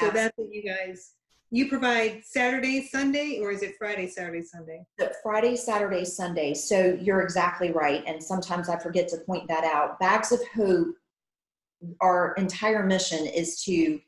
So 0.00 0.06
Absolutely. 0.08 0.20
that's 0.20 0.38
what 0.38 0.48
you 0.52 0.62
guys, 0.62 1.14
you 1.52 1.68
provide 1.68 2.22
Saturday, 2.24 2.88
Sunday, 2.90 3.38
or 3.42 3.52
is 3.52 3.62
it 3.62 3.74
Friday, 3.78 4.08
Saturday, 4.08 4.40
Sunday? 4.40 4.86
Friday, 5.22 5.54
Saturday, 5.54 6.02
Sunday. 6.02 6.54
So 6.54 6.96
you're 6.98 7.20
exactly 7.20 7.72
right. 7.72 8.02
And 8.06 8.22
sometimes 8.22 8.70
I 8.70 8.78
forget 8.78 9.06
to 9.08 9.18
point 9.18 9.46
that 9.48 9.62
out. 9.62 10.00
Bags 10.00 10.32
of 10.32 10.40
Hope, 10.56 10.94
our 12.00 12.32
entire 12.38 12.86
mission 12.86 13.26
is 13.26 13.62
to 13.64 14.00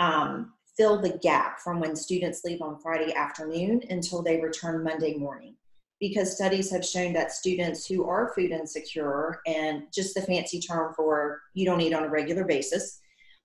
um, 0.00 0.54
fill 0.76 1.00
the 1.00 1.16
gap 1.22 1.60
from 1.60 1.78
when 1.78 1.94
students 1.94 2.42
leave 2.44 2.62
on 2.62 2.80
Friday 2.80 3.14
afternoon 3.14 3.80
until 3.90 4.20
they 4.20 4.40
return 4.40 4.82
Monday 4.82 5.14
morning. 5.14 5.54
Because 6.00 6.34
studies 6.34 6.68
have 6.72 6.84
shown 6.84 7.12
that 7.12 7.30
students 7.30 7.86
who 7.86 8.08
are 8.08 8.32
food 8.34 8.50
insecure, 8.50 9.40
and 9.46 9.84
just 9.94 10.16
the 10.16 10.22
fancy 10.22 10.58
term 10.60 10.94
for 10.94 11.42
you 11.54 11.64
don't 11.64 11.80
eat 11.80 11.94
on 11.94 12.04
a 12.04 12.08
regular 12.08 12.44
basis, 12.44 13.00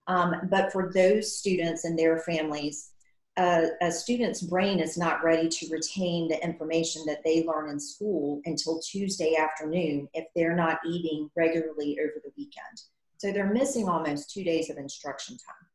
um, 0.07 0.35
but 0.49 0.71
for 0.71 0.91
those 0.93 1.37
students 1.37 1.85
and 1.85 1.97
their 1.97 2.19
families, 2.19 2.92
uh, 3.37 3.65
a 3.81 3.91
student's 3.91 4.41
brain 4.41 4.79
is 4.79 4.97
not 4.97 5.23
ready 5.23 5.49
to 5.49 5.67
retain 5.71 6.27
the 6.27 6.43
information 6.43 7.03
that 7.07 7.23
they 7.23 7.43
learn 7.43 7.69
in 7.69 7.79
school 7.79 8.41
until 8.45 8.79
Tuesday 8.79 9.35
afternoon 9.35 10.07
if 10.13 10.25
they're 10.35 10.55
not 10.55 10.79
eating 10.85 11.29
regularly 11.35 11.97
over 11.99 12.21
the 12.23 12.31
weekend. 12.37 12.83
So 13.17 13.31
they're 13.31 13.51
missing 13.53 13.89
almost 13.89 14.31
two 14.31 14.43
days 14.43 14.69
of 14.69 14.77
instruction 14.77 15.37
time. 15.37 15.67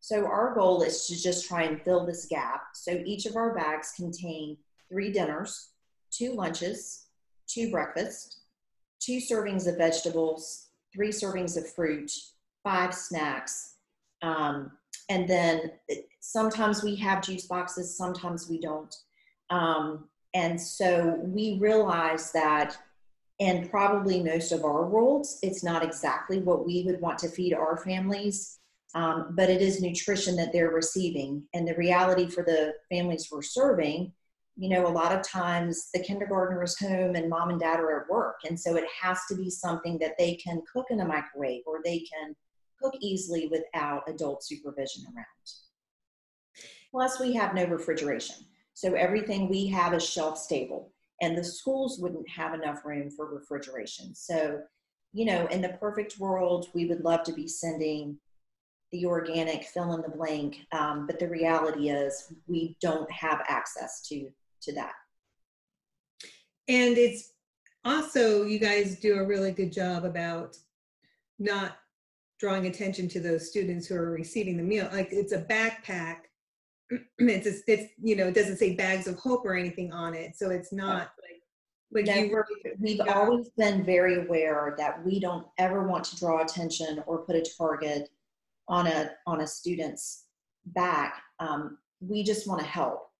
So 0.00 0.26
our 0.26 0.54
goal 0.54 0.82
is 0.82 1.06
to 1.06 1.20
just 1.20 1.48
try 1.48 1.62
and 1.62 1.80
fill 1.82 2.04
this 2.04 2.26
gap. 2.26 2.64
So 2.74 3.00
each 3.04 3.26
of 3.26 3.36
our 3.36 3.54
bags 3.54 3.94
contain 3.96 4.58
three 4.88 5.10
dinners, 5.10 5.70
two 6.10 6.34
lunches, 6.34 7.06
two 7.48 7.70
breakfasts, 7.70 8.40
two 9.00 9.18
servings 9.18 9.66
of 9.66 9.78
vegetables, 9.78 10.66
three 10.94 11.08
servings 11.08 11.56
of 11.56 11.68
fruit, 11.72 12.12
five 12.62 12.94
snacks, 12.94 13.74
um, 14.22 14.72
and 15.08 15.28
then 15.28 15.72
sometimes 16.32 16.82
we 16.82 16.96
have 16.96 17.22
juice 17.22 17.46
boxes, 17.46 17.96
sometimes 17.96 18.48
we 18.48 18.58
don't. 18.58 18.94
Um, 19.50 20.08
and 20.34 20.60
so 20.60 21.20
we 21.22 21.58
realize 21.60 22.32
that 22.32 22.76
in 23.38 23.68
probably 23.68 24.22
most 24.22 24.50
of 24.50 24.64
our 24.64 24.86
worlds, 24.86 25.38
it's 25.42 25.62
not 25.62 25.84
exactly 25.84 26.40
what 26.40 26.66
we 26.66 26.82
would 26.84 27.00
want 27.00 27.18
to 27.18 27.28
feed 27.28 27.54
our 27.54 27.76
families, 27.76 28.58
um, 28.94 29.34
but 29.36 29.48
it 29.48 29.62
is 29.62 29.80
nutrition 29.80 30.34
that 30.36 30.52
they're 30.52 30.70
receiving. 30.70 31.44
And 31.54 31.66
the 31.66 31.76
reality 31.76 32.28
for 32.28 32.42
the 32.42 32.74
families 32.90 33.28
we're 33.30 33.42
serving, 33.42 34.12
you 34.56 34.68
know, 34.70 34.86
a 34.86 34.88
lot 34.88 35.12
of 35.12 35.22
times 35.22 35.90
the 35.94 36.02
kindergartner 36.02 36.62
is 36.62 36.78
home 36.78 37.14
and 37.14 37.28
mom 37.30 37.50
and 37.50 37.60
dad 37.60 37.78
are 37.78 38.00
at 38.00 38.10
work. 38.10 38.40
And 38.48 38.58
so 38.58 38.74
it 38.74 38.86
has 39.00 39.20
to 39.28 39.36
be 39.36 39.48
something 39.48 39.98
that 39.98 40.16
they 40.18 40.34
can 40.34 40.62
cook 40.72 40.86
in 40.90 41.00
a 41.00 41.06
microwave 41.06 41.62
or 41.66 41.80
they 41.84 42.00
can 42.00 42.34
cook 42.82 42.94
easily 43.00 43.48
without 43.48 44.08
adult 44.08 44.42
supervision 44.42 45.04
around. 45.14 45.65
Plus, 46.96 47.20
we 47.20 47.34
have 47.34 47.54
no 47.54 47.66
refrigeration. 47.66 48.36
So 48.72 48.94
everything 48.94 49.50
we 49.50 49.66
have 49.66 49.92
is 49.92 50.02
shelf 50.02 50.38
stable, 50.38 50.94
and 51.20 51.36
the 51.36 51.44
schools 51.44 51.98
wouldn't 51.98 52.26
have 52.26 52.54
enough 52.54 52.86
room 52.86 53.10
for 53.10 53.26
refrigeration. 53.26 54.14
So, 54.14 54.62
you 55.12 55.26
know, 55.26 55.46
in 55.48 55.60
the 55.60 55.76
perfect 55.78 56.18
world, 56.18 56.68
we 56.72 56.86
would 56.86 57.02
love 57.02 57.22
to 57.24 57.34
be 57.34 57.48
sending 57.48 58.16
the 58.92 59.04
organic 59.04 59.64
fill 59.64 59.92
in 59.92 60.00
the 60.00 60.08
blank, 60.08 60.66
um, 60.72 61.06
but 61.06 61.18
the 61.18 61.28
reality 61.28 61.90
is 61.90 62.32
we 62.46 62.78
don't 62.80 63.10
have 63.12 63.42
access 63.46 64.00
to 64.08 64.30
to 64.62 64.72
that. 64.72 64.94
And 66.66 66.96
it's 66.96 67.34
also 67.84 68.44
you 68.44 68.58
guys 68.58 68.98
do 68.98 69.18
a 69.18 69.26
really 69.26 69.52
good 69.52 69.70
job 69.70 70.06
about 70.06 70.56
not 71.38 71.76
drawing 72.40 72.64
attention 72.64 73.06
to 73.08 73.20
those 73.20 73.50
students 73.50 73.86
who 73.86 73.96
are 73.96 74.12
receiving 74.12 74.56
the 74.56 74.62
meal. 74.62 74.88
Like 74.90 75.10
it's 75.12 75.32
a 75.32 75.42
backpack. 75.42 76.20
it's 77.18 77.46
a, 77.46 77.70
it's 77.70 77.92
you 78.02 78.16
know 78.16 78.28
it 78.28 78.34
doesn't 78.34 78.56
say 78.56 78.74
bags 78.74 79.06
of 79.06 79.18
hope 79.18 79.44
or 79.44 79.54
anything 79.54 79.92
on 79.92 80.14
it, 80.14 80.36
so 80.36 80.50
it's 80.50 80.72
not 80.72 81.10
like 81.92 82.06
like 82.06 82.16
you. 82.16 82.42
We've 82.78 83.00
always 83.08 83.50
been 83.50 83.84
very 83.84 84.24
aware 84.24 84.74
that 84.78 85.04
we 85.04 85.20
don't 85.20 85.46
ever 85.58 85.86
want 85.86 86.04
to 86.04 86.16
draw 86.16 86.42
attention 86.42 87.02
or 87.06 87.24
put 87.24 87.36
a 87.36 87.46
target 87.56 88.08
on 88.68 88.86
a 88.86 89.10
on 89.26 89.40
a 89.40 89.46
student's 89.46 90.24
back. 90.66 91.22
Um, 91.38 91.78
we 92.00 92.22
just 92.22 92.48
want 92.48 92.60
to 92.60 92.66
help, 92.66 93.10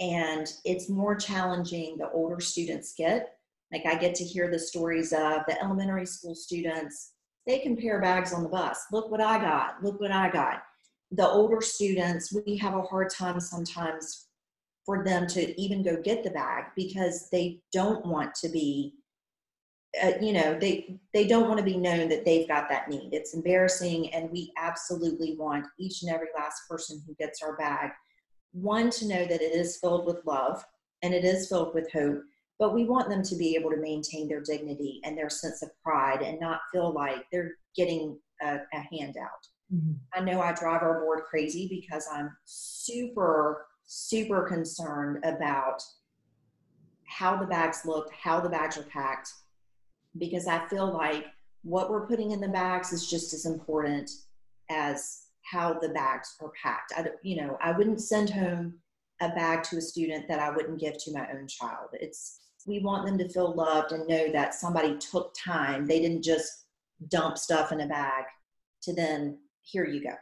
and 0.00 0.46
it's 0.64 0.88
more 0.88 1.14
challenging 1.14 1.96
the 1.98 2.10
older 2.10 2.40
students 2.40 2.94
get. 2.96 3.32
Like 3.72 3.86
I 3.86 3.96
get 3.96 4.14
to 4.16 4.24
hear 4.24 4.50
the 4.50 4.58
stories 4.58 5.12
of 5.12 5.42
the 5.48 5.60
elementary 5.60 6.06
school 6.06 6.34
students 6.36 7.12
they 7.46 7.60
compare 7.60 8.00
bags 8.00 8.32
on 8.32 8.42
the 8.42 8.48
bus. 8.48 8.86
Look 8.90 9.10
what 9.10 9.20
I 9.20 9.38
got. 9.38 9.82
Look 9.82 10.00
what 10.00 10.10
I 10.10 10.30
got. 10.30 10.62
The 11.12 11.28
older 11.28 11.60
students, 11.60 12.32
we 12.32 12.56
have 12.58 12.74
a 12.74 12.82
hard 12.82 13.10
time 13.10 13.40
sometimes 13.40 14.26
for 14.84 15.04
them 15.04 15.26
to 15.28 15.60
even 15.60 15.82
go 15.82 16.00
get 16.00 16.22
the 16.22 16.30
bag 16.30 16.64
because 16.76 17.28
they 17.30 17.60
don't 17.72 18.06
want 18.06 18.34
to 18.36 18.48
be 18.48 18.94
uh, 20.02 20.12
you 20.20 20.32
know 20.32 20.58
they 20.58 20.98
they 21.14 21.26
don't 21.26 21.48
want 21.48 21.58
to 21.58 21.64
be 21.64 21.76
known 21.76 22.08
that 22.08 22.24
they've 22.24 22.46
got 22.46 22.68
that 22.68 22.88
need 22.88 23.08
it's 23.12 23.34
embarrassing 23.34 24.12
and 24.12 24.30
we 24.30 24.52
absolutely 24.58 25.34
want 25.38 25.64
each 25.78 26.02
and 26.02 26.12
every 26.12 26.28
last 26.38 26.60
person 26.68 27.02
who 27.06 27.14
gets 27.14 27.42
our 27.42 27.56
bag 27.56 27.90
one 28.52 28.90
to 28.90 29.08
know 29.08 29.24
that 29.24 29.40
it 29.40 29.54
is 29.54 29.78
filled 29.78 30.04
with 30.04 30.24
love 30.26 30.62
and 31.02 31.14
it 31.14 31.24
is 31.24 31.48
filled 31.48 31.74
with 31.74 31.90
hope 31.92 32.20
but 32.58 32.74
we 32.74 32.84
want 32.84 33.08
them 33.08 33.22
to 33.22 33.36
be 33.36 33.54
able 33.54 33.70
to 33.70 33.76
maintain 33.76 34.28
their 34.28 34.40
dignity 34.40 35.00
and 35.04 35.16
their 35.16 35.28
sense 35.28 35.62
of 35.62 35.70
pride 35.82 36.22
and 36.22 36.40
not 36.40 36.60
feel 36.72 36.92
like 36.92 37.24
they're 37.30 37.52
getting 37.76 38.18
a, 38.42 38.58
a 38.72 38.78
handout. 38.92 39.46
Mm-hmm. 39.74 39.92
I 40.14 40.20
know 40.20 40.40
I 40.40 40.52
drive 40.52 40.82
our 40.82 41.00
board 41.00 41.24
crazy 41.28 41.66
because 41.68 42.06
I'm 42.12 42.36
super, 42.44 43.66
super 43.86 44.42
concerned 44.42 45.24
about 45.24 45.82
how 47.04 47.36
the 47.36 47.46
bags 47.46 47.82
look, 47.84 48.10
how 48.12 48.40
the 48.40 48.48
bags 48.48 48.78
are 48.78 48.84
packed, 48.84 49.32
because 50.18 50.46
I 50.46 50.66
feel 50.68 50.92
like 50.92 51.26
what 51.62 51.90
we're 51.90 52.06
putting 52.06 52.30
in 52.30 52.40
the 52.40 52.48
bags 52.48 52.92
is 52.92 53.08
just 53.08 53.32
as 53.32 53.46
important 53.46 54.10
as 54.70 55.22
how 55.50 55.74
the 55.74 55.88
bags 55.90 56.36
are 56.40 56.52
packed. 56.60 56.92
I, 56.96 57.06
you 57.22 57.36
know, 57.42 57.56
I 57.60 57.72
wouldn't 57.72 58.00
send 58.00 58.30
home 58.30 58.74
a 59.20 59.30
bag 59.30 59.62
to 59.64 59.78
a 59.78 59.80
student 59.80 60.28
that 60.28 60.40
I 60.40 60.50
wouldn't 60.50 60.80
give 60.80 60.98
to 60.98 61.12
my 61.12 61.26
own 61.32 61.46
child. 61.48 61.90
It's 61.92 62.40
we 62.66 62.80
want 62.80 63.06
them 63.06 63.16
to 63.18 63.28
feel 63.28 63.54
loved 63.54 63.92
and 63.92 64.08
know 64.08 64.30
that 64.32 64.54
somebody 64.54 64.96
took 64.98 65.32
time. 65.34 65.86
They 65.86 66.00
didn't 66.00 66.22
just 66.22 66.64
dump 67.08 67.38
stuff 67.38 67.70
in 67.70 67.80
a 67.80 67.86
bag 67.86 68.24
to 68.82 68.92
then 68.92 69.38
here 69.66 69.84
you 69.84 70.02
go. 70.02 70.14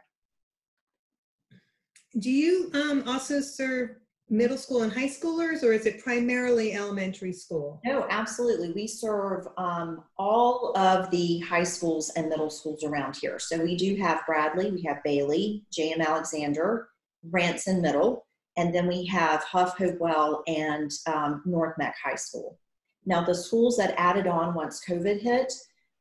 Do 2.19 2.31
you 2.31 2.71
um, 2.73 3.03
also 3.07 3.41
serve 3.41 3.91
middle 4.29 4.57
school 4.57 4.81
and 4.81 4.91
high 4.91 5.07
schoolers, 5.07 5.63
or 5.63 5.71
is 5.71 5.85
it 5.85 6.03
primarily 6.03 6.73
elementary 6.73 7.33
school? 7.33 7.79
No, 7.85 8.07
absolutely. 8.09 8.71
We 8.71 8.87
serve 8.87 9.47
um, 9.57 10.03
all 10.17 10.75
of 10.77 11.11
the 11.11 11.39
high 11.39 11.63
schools 11.63 12.11
and 12.15 12.29
middle 12.29 12.49
schools 12.49 12.83
around 12.83 13.17
here. 13.17 13.37
So 13.37 13.61
we 13.61 13.75
do 13.75 13.95
have 13.97 14.25
Bradley, 14.25 14.71
we 14.71 14.81
have 14.83 15.03
Bailey, 15.03 15.65
J.M. 15.71 16.01
Alexander, 16.01 16.89
Ranson 17.29 17.81
Middle, 17.81 18.25
and 18.57 18.73
then 18.73 18.87
we 18.87 19.05
have 19.05 19.43
Hough 19.43 19.77
Hopewell 19.77 20.41
and 20.47 20.91
um, 21.05 21.43
North 21.45 21.77
Meck 21.77 21.95
High 22.03 22.15
School. 22.15 22.57
Now, 23.05 23.23
the 23.23 23.35
schools 23.35 23.77
that 23.77 23.93
added 23.97 24.25
on 24.25 24.55
once 24.55 24.83
COVID 24.87 25.21
hit, 25.21 25.53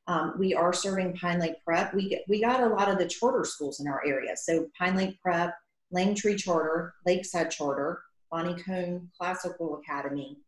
um, 0.06 0.34
we 0.38 0.54
are 0.54 0.72
serving 0.72 1.16
Pine 1.16 1.40
Lake 1.40 1.64
Prep. 1.64 1.94
We, 1.94 2.22
we 2.28 2.40
got 2.40 2.62
a 2.62 2.68
lot 2.68 2.90
of 2.90 2.98
the 2.98 3.06
charter 3.06 3.44
schools 3.44 3.80
in 3.80 3.88
our 3.88 4.04
area. 4.06 4.36
So 4.36 4.68
Pine 4.78 4.96
Lake 4.96 5.20
Prep, 5.20 5.54
Langtree 5.94 6.38
Charter, 6.38 6.94
Lakeside 7.06 7.50
Charter, 7.50 8.02
Bonnie 8.30 8.60
Cone 8.62 9.08
Classical 9.16 9.80
Academy 9.80 10.38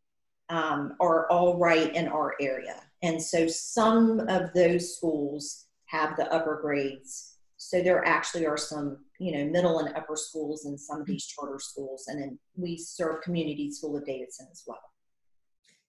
um, 0.48 0.94
are 1.00 1.30
all 1.30 1.56
right 1.56 1.94
in 1.94 2.08
our 2.08 2.34
area. 2.40 2.82
And 3.02 3.22
so 3.22 3.46
some 3.46 4.20
of 4.28 4.52
those 4.54 4.96
schools 4.96 5.66
have 5.86 6.16
the 6.16 6.32
upper 6.32 6.60
grades 6.60 7.36
so 7.58 7.82
there 7.82 8.06
actually 8.06 8.46
are 8.46 8.56
some, 8.56 8.98
you 9.18 9.32
know, 9.32 9.50
middle 9.50 9.78
and 9.78 9.96
upper 9.96 10.16
schools 10.16 10.66
in 10.66 10.76
some 10.76 11.00
of 11.00 11.06
these 11.06 11.26
charter 11.26 11.58
schools, 11.58 12.04
and 12.06 12.20
then 12.20 12.38
we 12.54 12.76
serve 12.76 13.22
Community 13.22 13.72
School 13.72 13.96
of 13.96 14.04
Davidson 14.04 14.46
as 14.52 14.62
well. 14.66 14.78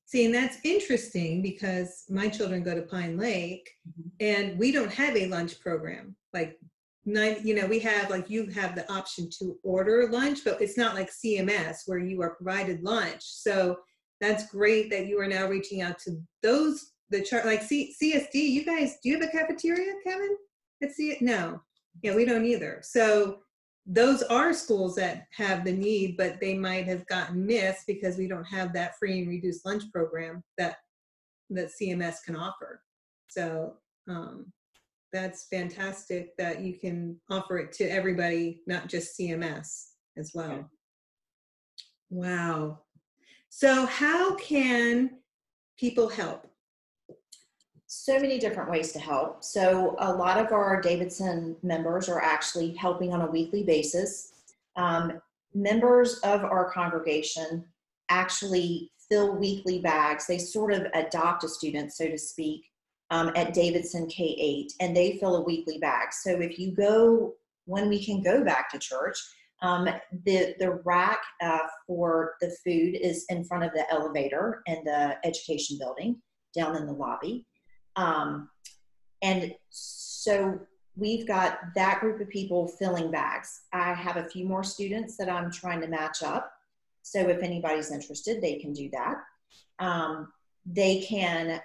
See, 0.08 0.24
and 0.24 0.34
that's 0.34 0.58
interesting 0.64 1.42
because 1.42 2.06
my 2.10 2.30
children 2.30 2.64
go 2.64 2.74
to 2.74 2.82
Pine 2.82 3.18
Lake, 3.18 3.70
mm-hmm. 3.88 4.08
and 4.22 4.58
we 4.58 4.72
don't 4.72 4.92
have 4.92 5.16
a 5.18 5.28
lunch 5.28 5.60
program. 5.60 6.16
Like 6.34 6.58
nine, 7.06 7.42
you 7.44 7.54
know, 7.54 7.68
we 7.68 7.80
have 7.80 8.10
like 8.10 8.30
you 8.30 8.48
have 8.48 8.74
the 8.74 8.90
option 8.92 9.30
to 9.40 9.60
order 9.64 10.10
lunch, 10.10 10.46
but 10.46 10.62
it's 10.62 10.78
not 10.78 10.96
like 10.96 11.12
CMS 11.12 11.80
where 11.88 12.00
you 12.00 12.22
are 12.22 12.36
provided 12.36 12.84
lunch. 12.84 13.22
So 13.22 13.80
that's 14.22 14.50
great 14.50 14.90
that 14.92 15.08
you 15.08 15.20
are 15.20 15.28
now 15.28 15.48
reaching 15.48 15.82
out 15.82 16.00
to 16.00 16.18
those 16.42 16.94
the 17.10 17.22
chart 17.22 17.46
like 17.46 17.62
C- 17.62 17.94
CSD. 18.02 18.34
You 18.34 18.64
guys, 18.64 18.98
do 19.04 19.10
you 19.10 19.20
have 19.20 19.28
a 19.28 19.32
cafeteria, 19.32 19.92
Kevin? 20.06 20.38
Let's 20.82 20.96
see 20.96 21.12
it. 21.12 21.22
No, 21.22 21.62
yeah, 22.02 22.16
we 22.16 22.24
don't 22.24 22.46
either. 22.46 22.80
So 22.82 23.40
those 23.88 24.22
are 24.24 24.54
schools 24.54 24.96
that 24.96 25.28
have 25.32 25.64
the 25.64 25.72
need, 25.72 26.18
but 26.18 26.42
they 26.42 26.54
might 26.54 26.86
have 26.86 27.08
gotten 27.08 27.46
missed 27.46 27.88
because 27.88 28.18
we 28.18 28.28
don't 28.28 28.44
have 28.44 28.74
that 28.74 28.98
free 29.00 29.20
and 29.20 29.30
reduced 29.30 29.66
lunch 29.66 29.84
program 29.94 30.44
that 30.58 30.78
that 31.50 31.72
CMS 31.82 32.18
can 32.26 32.36
offer. 32.36 32.82
So 33.30 33.76
um, 34.10 34.52
that's 35.14 35.48
fantastic 35.50 36.36
that 36.38 36.60
you 36.60 36.78
can 36.78 37.18
offer 37.30 37.58
it 37.60 37.72
to 37.74 37.86
everybody, 37.86 38.62
not 38.68 38.90
just 38.90 39.18
CMS 39.18 39.92
as 40.18 40.32
well. 40.34 40.70
Wow. 42.10 42.82
So 43.50 43.86
how 43.86 44.36
can 44.36 45.12
people 45.80 46.10
help? 46.10 46.48
So 47.88 48.20
many 48.20 48.38
different 48.38 48.70
ways 48.70 48.92
to 48.92 49.00
help. 49.00 49.44
So, 49.44 49.96
a 50.00 50.14
lot 50.14 50.38
of 50.38 50.52
our 50.52 50.82
Davidson 50.82 51.56
members 51.64 52.10
are 52.10 52.22
actually 52.22 52.74
helping 52.74 53.14
on 53.14 53.22
a 53.22 53.32
weekly 53.32 53.64
basis. 53.64 54.34
Um, 54.76 55.22
members 55.54 56.20
of 56.20 56.44
our 56.44 56.70
congregation 56.72 57.64
actually 58.10 58.92
fill 59.10 59.38
weekly 59.38 59.80
bags. 59.80 60.28
They 60.28 60.38
sort 60.38 60.74
of 60.74 60.86
adopt 60.94 61.46
a 61.46 61.50
student, 61.50 61.94
so 61.94 62.10
to 62.10 62.18
speak, 62.18 62.66
um, 63.10 63.32
at 63.38 63.54
Davidson 63.54 64.08
K 64.08 64.36
8, 64.38 64.74
and 64.82 64.96
they 64.96 65.18
fill 65.18 65.38
a 65.38 65.44
weekly 65.44 65.78
bag. 65.78 66.12
So, 66.12 66.32
if 66.42 66.60
you 66.60 66.76
go 66.76 67.36
when 67.66 67.88
we 67.88 68.04
can 68.04 68.22
go 68.22 68.44
back 68.44 68.70
to 68.72 68.80
church, 68.80 69.18
um, 69.62 69.88
the 70.26 70.56
the 70.60 70.82
rack 70.84 71.22
uh, 71.42 71.68
for 71.88 72.34
the 72.42 72.54
food 72.66 72.96
is 72.96 73.26
in 73.30 73.46
front 73.46 73.64
of 73.64 73.72
the 73.72 73.90
elevator 73.90 74.62
in 74.66 74.84
the 74.84 75.16
education 75.24 75.78
building 75.80 76.22
down 76.54 76.76
in 76.76 76.86
the 76.86 76.92
lobby. 76.92 77.46
Um, 77.98 78.50
and 79.22 79.54
so 79.70 80.60
we've 80.96 81.28
got 81.28 81.60
that 81.76 82.00
group 82.00 82.22
of 82.22 82.30
people 82.30 82.68
filling 82.68 83.12
bags. 83.12 83.62
I 83.74 83.94
have 83.94 84.18
a 84.18 84.24
few 84.24 84.46
more 84.46 84.64
students 84.64 85.18
that 85.18 85.30
I'm 85.30 85.52
trying 85.52 85.82
to 85.82 85.88
match 85.88 86.24
up. 86.24 86.52
So 87.02 87.20
if 87.28 87.42
anybody's 87.42 87.92
interested, 87.92 88.42
they 88.42 88.56
can 88.56 88.74
do 88.74 88.90
that. 88.92 89.16
Um, 89.80 90.32
they 90.66 91.02
can 91.02 91.62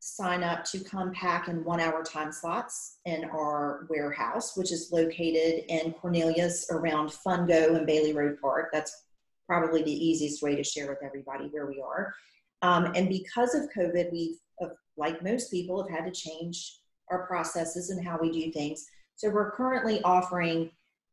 sign 0.00 0.42
up 0.42 0.64
to 0.64 0.80
come 0.80 1.12
pack 1.12 1.46
in 1.46 1.64
one 1.64 1.78
hour 1.78 2.02
time 2.02 2.32
slots 2.32 2.98
in 3.04 3.24
our 3.26 3.86
warehouse, 3.88 4.56
which 4.56 4.72
is 4.72 4.90
located 4.90 5.64
in 5.68 5.92
Cornelius 5.92 6.66
around 6.70 7.10
Fungo 7.10 7.76
and 7.76 7.86
Bailey 7.86 8.12
Road 8.12 8.36
Park. 8.40 8.70
That's 8.72 9.04
probably 9.46 9.82
the 9.84 9.92
easiest 9.92 10.42
way 10.42 10.56
to 10.56 10.64
share 10.64 10.88
with 10.88 10.98
everybody 11.04 11.44
where 11.52 11.66
we 11.66 11.80
are. 11.80 12.12
Um, 12.62 12.92
and 12.96 13.08
because 13.08 13.54
of 13.54 13.68
COVID, 13.76 14.10
we've, 14.10 14.38
like 14.96 15.22
most 15.22 15.50
people, 15.50 15.82
have 15.82 16.04
had 16.04 16.12
to 16.12 16.20
change 16.20 16.78
our 17.10 17.26
processes 17.26 17.90
and 17.90 18.04
how 18.06 18.18
we 18.20 18.30
do 18.30 18.50
things. 18.52 18.86
So 19.16 19.30
we're 19.30 19.52
currently 19.52 20.02
offering 20.02 20.70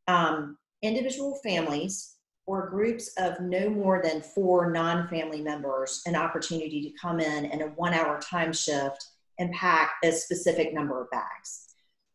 um, 0.08 0.56
individual 0.82 1.38
families 1.42 2.16
or 2.46 2.68
groups 2.68 3.12
of 3.18 3.40
no 3.40 3.70
more 3.70 4.02
than 4.02 4.22
four 4.22 4.70
non-family 4.70 5.42
members 5.42 6.02
an 6.06 6.16
opportunity 6.16 6.80
to 6.82 6.98
come 7.00 7.20
in 7.20 7.44
in 7.44 7.62
a 7.62 7.68
one-hour 7.68 8.20
time 8.20 8.52
shift 8.52 9.04
and 9.38 9.52
pack 9.52 9.92
a 10.02 10.10
specific 10.10 10.74
number 10.74 11.00
of 11.00 11.10
bags. 11.10 11.68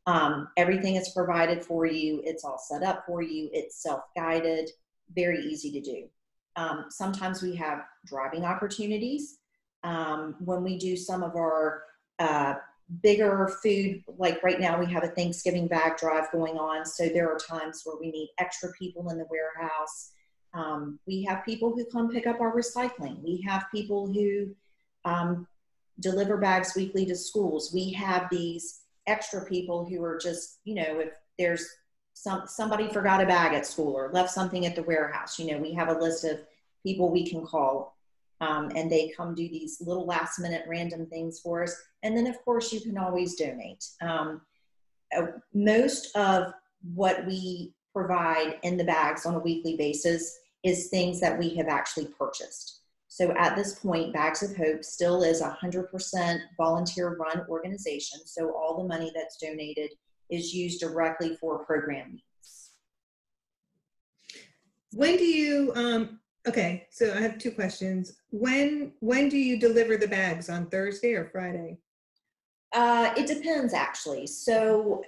Um, 0.08 0.50
everything 0.58 0.96
is 0.96 1.10
provided 1.10 1.64
for 1.64 1.86
you. 1.86 2.22
It's 2.24 2.44
all 2.44 2.60
set 2.60 2.84
up 2.84 3.06
for 3.08 3.22
you. 3.22 3.50
It's 3.54 3.82
self-guided, 3.82 4.70
very 5.16 5.44
easy 5.44 5.72
to 5.72 5.82
do. 5.82 6.04
Um, 6.56 6.86
sometimes 6.90 7.42
we 7.42 7.56
have 7.56 7.84
driving 8.06 8.46
opportunities. 8.46 9.40
Um, 9.86 10.36
when 10.40 10.64
we 10.64 10.80
do 10.80 10.98
some 10.98 11.22
of 11.22 11.36
our 11.36 11.84
uh, 12.18 12.56
bigger 13.04 13.56
food, 13.62 14.04
like 14.18 14.42
right 14.42 14.60
now 14.60 14.80
we 14.80 14.92
have 14.92 15.04
a 15.04 15.10
Thanksgiving 15.10 15.68
bag 15.68 15.98
drive 15.98 16.32
going 16.32 16.58
on. 16.58 16.86
So 16.86 17.08
there 17.08 17.32
are 17.32 17.38
times 17.38 17.84
where 17.84 17.96
we 18.00 18.10
need 18.10 18.30
extra 18.40 18.72
people 18.74 19.10
in 19.12 19.20
the 19.20 19.28
warehouse. 19.30 20.12
Um, 20.56 21.00
we 21.06 21.24
have 21.26 21.46
people 21.46 21.72
who 21.72 21.86
come 21.86 22.10
pick 22.10 22.26
up 22.26 22.42
our 22.42 22.56
recycling. 22.56 23.22
We 23.24 23.46
have 23.48 23.66
people 23.72 24.12
who 24.12 24.56
um, 25.06 25.48
deliver 26.00 26.38
bags 26.38 26.74
weekly 26.76 27.06
to 27.06 27.16
schools. 27.16 27.72
We 27.72 27.92
have 27.92 28.28
these 28.32 28.82
extra 29.06 29.46
people 29.46 29.86
who 29.86 30.04
are 30.04 30.18
just, 30.18 30.62
you 30.64 30.76
know, 30.76 31.00
if 31.00 31.14
there's 31.38 31.68
some 32.14 32.44
somebody 32.48 32.88
forgot 32.88 33.22
a 33.22 33.26
bag 33.28 33.54
at 33.54 33.68
school 33.68 33.94
or 33.94 34.10
left 34.14 34.32
something 34.32 34.66
at 34.66 34.76
the 34.76 34.84
warehouse, 34.84 35.38
you 35.38 35.52
know, 35.52 35.60
we 35.60 35.74
have 35.74 35.90
a 35.90 36.00
list 36.00 36.24
of 36.24 36.40
people 36.82 37.12
we 37.12 37.30
can 37.30 37.46
call 37.46 37.95
um, 38.42 38.72
and 38.76 38.92
they 38.92 39.14
come 39.16 39.34
do 39.34 39.48
these 39.48 39.82
little 39.82 40.06
last 40.06 40.40
minute 40.40 40.64
random 40.68 41.06
things 41.08 41.40
for 41.40 41.64
us. 41.64 41.76
And 42.04 42.16
then, 42.16 42.28
of 42.28 42.44
course, 42.44 42.74
you 42.74 42.82
can 42.82 42.98
always 42.98 43.36
donate. 43.36 43.84
Um, 44.02 44.42
uh, 45.16 45.28
most 45.54 46.16
of 46.16 46.54
what 46.94 47.26
we 47.26 47.74
provide 47.94 48.60
in 48.64 48.78
the 48.78 48.84
bags 48.84 49.26
on 49.26 49.36
a 49.36 49.40
weekly 49.40 49.78
basis 49.78 50.38
is 50.64 50.90
things 50.90 51.20
that 51.22 51.38
we 51.40 51.56
have 51.56 51.68
actually 51.68 52.08
purchased. 52.20 52.82
So 53.08 53.32
at 53.38 53.56
this 53.56 53.80
point, 53.80 54.14
Bags 54.14 54.44
of 54.44 54.58
Hope 54.58 54.84
still 54.84 55.24
is 55.24 55.40
a 55.40 55.58
100% 55.64 56.40
volunteer 56.58 57.16
run 57.16 57.46
organization. 57.48 58.20
So 58.26 58.54
all 58.54 58.78
the 58.78 58.88
money 58.90 59.10
that's 59.16 59.38
donated 59.38 59.92
is 60.30 60.54
used 60.54 60.82
directly 60.82 61.38
for 61.40 61.64
program 61.64 62.12
needs. 62.12 62.72
When 64.92 65.16
do 65.16 65.24
you, 65.24 65.72
um, 65.76 66.20
okay, 66.48 66.88
so 66.92 67.14
I 67.14 67.22
have 67.22 67.38
two 67.38 67.52
questions. 67.52 68.18
When, 68.32 68.94
when 69.00 69.30
do 69.30 69.38
you 69.38 69.60
deliver 69.60 69.98
the 69.98 70.08
bags? 70.08 70.50
On 70.50 70.68
Thursday 70.68 71.14
or 71.14 71.26
Friday? 71.26 71.78
Uh, 72.74 73.14
it 73.16 73.28
depends 73.28 73.74
actually. 73.74 74.28
So 74.28 75.04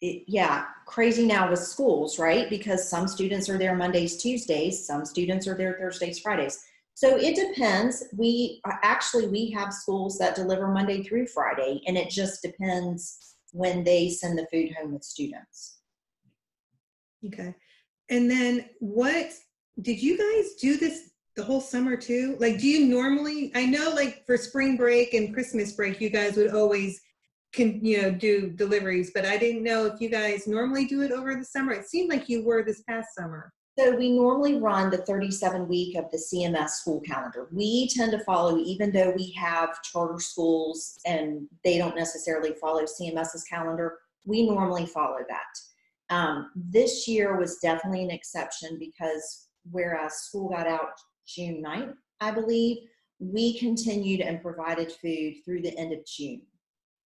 it, 0.00 0.24
yeah, 0.26 0.66
crazy 0.86 1.24
now 1.24 1.50
with 1.50 1.60
schools, 1.60 2.18
right? 2.18 2.50
Because 2.50 2.88
some 2.88 3.06
students 3.08 3.48
are 3.48 3.58
there 3.58 3.76
Mondays, 3.76 4.16
Tuesdays, 4.16 4.86
some 4.86 5.04
students 5.04 5.46
are 5.46 5.56
there 5.56 5.76
Thursdays, 5.78 6.18
Fridays. 6.18 6.62
So 6.94 7.16
it 7.16 7.34
depends. 7.34 8.04
We 8.16 8.60
uh, 8.64 8.74
actually 8.82 9.28
we 9.28 9.50
have 9.50 9.72
schools 9.72 10.18
that 10.18 10.36
deliver 10.36 10.68
Monday 10.68 11.02
through 11.02 11.26
Friday, 11.28 11.82
and 11.86 11.96
it 11.96 12.08
just 12.10 12.42
depends 12.42 13.36
when 13.52 13.84
they 13.84 14.10
send 14.10 14.38
the 14.38 14.46
food 14.52 14.72
home 14.76 14.92
with 14.92 15.04
students. 15.04 15.78
Okay. 17.26 17.54
And 18.10 18.30
then 18.30 18.66
what 18.80 19.32
did 19.80 20.02
you 20.02 20.16
guys 20.16 20.54
do 20.54 20.76
this 20.76 21.10
the 21.36 21.44
whole 21.44 21.60
summer 21.60 21.96
too? 21.96 22.36
Like, 22.38 22.58
do 22.58 22.68
you 22.68 22.86
normally? 22.86 23.50
I 23.54 23.66
know, 23.66 23.90
like 23.90 24.24
for 24.26 24.36
spring 24.36 24.76
break 24.76 25.14
and 25.14 25.34
Christmas 25.34 25.72
break, 25.72 26.00
you 26.00 26.10
guys 26.10 26.36
would 26.36 26.54
always 26.54 27.00
can 27.54 27.84
you 27.84 28.02
know 28.02 28.10
do 28.10 28.50
deliveries 28.50 29.12
but 29.14 29.24
i 29.24 29.36
didn't 29.36 29.62
know 29.62 29.86
if 29.86 30.00
you 30.00 30.08
guys 30.08 30.46
normally 30.46 30.84
do 30.84 31.02
it 31.02 31.12
over 31.12 31.34
the 31.36 31.44
summer 31.44 31.72
it 31.72 31.86
seemed 31.86 32.10
like 32.10 32.28
you 32.28 32.44
were 32.44 32.64
this 32.64 32.82
past 32.82 33.14
summer 33.16 33.52
so 33.78 33.96
we 33.96 34.10
normally 34.10 34.58
run 34.58 34.90
the 34.90 34.98
37 34.98 35.68
week 35.68 35.96
of 35.96 36.10
the 36.10 36.18
cms 36.18 36.70
school 36.70 37.00
calendar 37.00 37.48
we 37.52 37.88
tend 37.88 38.10
to 38.12 38.24
follow 38.24 38.58
even 38.58 38.90
though 38.90 39.12
we 39.16 39.32
have 39.32 39.82
charter 39.82 40.18
schools 40.18 40.98
and 41.06 41.46
they 41.62 41.78
don't 41.78 41.96
necessarily 41.96 42.54
follow 42.60 42.82
cms's 42.82 43.44
calendar 43.44 43.98
we 44.24 44.48
normally 44.48 44.86
follow 44.86 45.18
that 45.28 46.14
um, 46.14 46.50
this 46.54 47.08
year 47.08 47.38
was 47.38 47.58
definitely 47.58 48.04
an 48.04 48.10
exception 48.10 48.76
because 48.78 49.43
whereas 49.70 50.14
school 50.14 50.48
got 50.48 50.66
out 50.66 50.92
june 51.26 51.62
9th 51.64 51.94
i 52.20 52.30
believe 52.30 52.78
we 53.18 53.58
continued 53.58 54.20
and 54.20 54.42
provided 54.42 54.90
food 54.92 55.34
through 55.44 55.62
the 55.62 55.76
end 55.78 55.92
of 55.92 56.04
june 56.06 56.42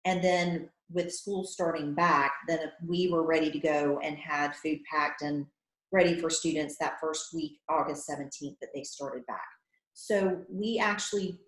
and 0.05 0.23
then 0.23 0.69
with 0.91 1.13
school 1.13 1.43
starting 1.43 1.93
back, 1.93 2.33
then 2.47 2.59
we 2.85 3.09
were 3.09 3.25
ready 3.25 3.51
to 3.51 3.59
go 3.59 3.99
and 4.03 4.17
had 4.17 4.55
food 4.55 4.79
packed 4.89 5.21
and 5.21 5.45
ready 5.91 6.19
for 6.19 6.29
students 6.29 6.77
that 6.79 6.99
first 7.01 7.33
week, 7.33 7.59
August 7.69 8.09
17th, 8.09 8.57
that 8.61 8.69
they 8.73 8.83
started 8.83 9.25
back. 9.25 9.45
So 9.93 10.41
we 10.49 10.79
actually 10.79 11.39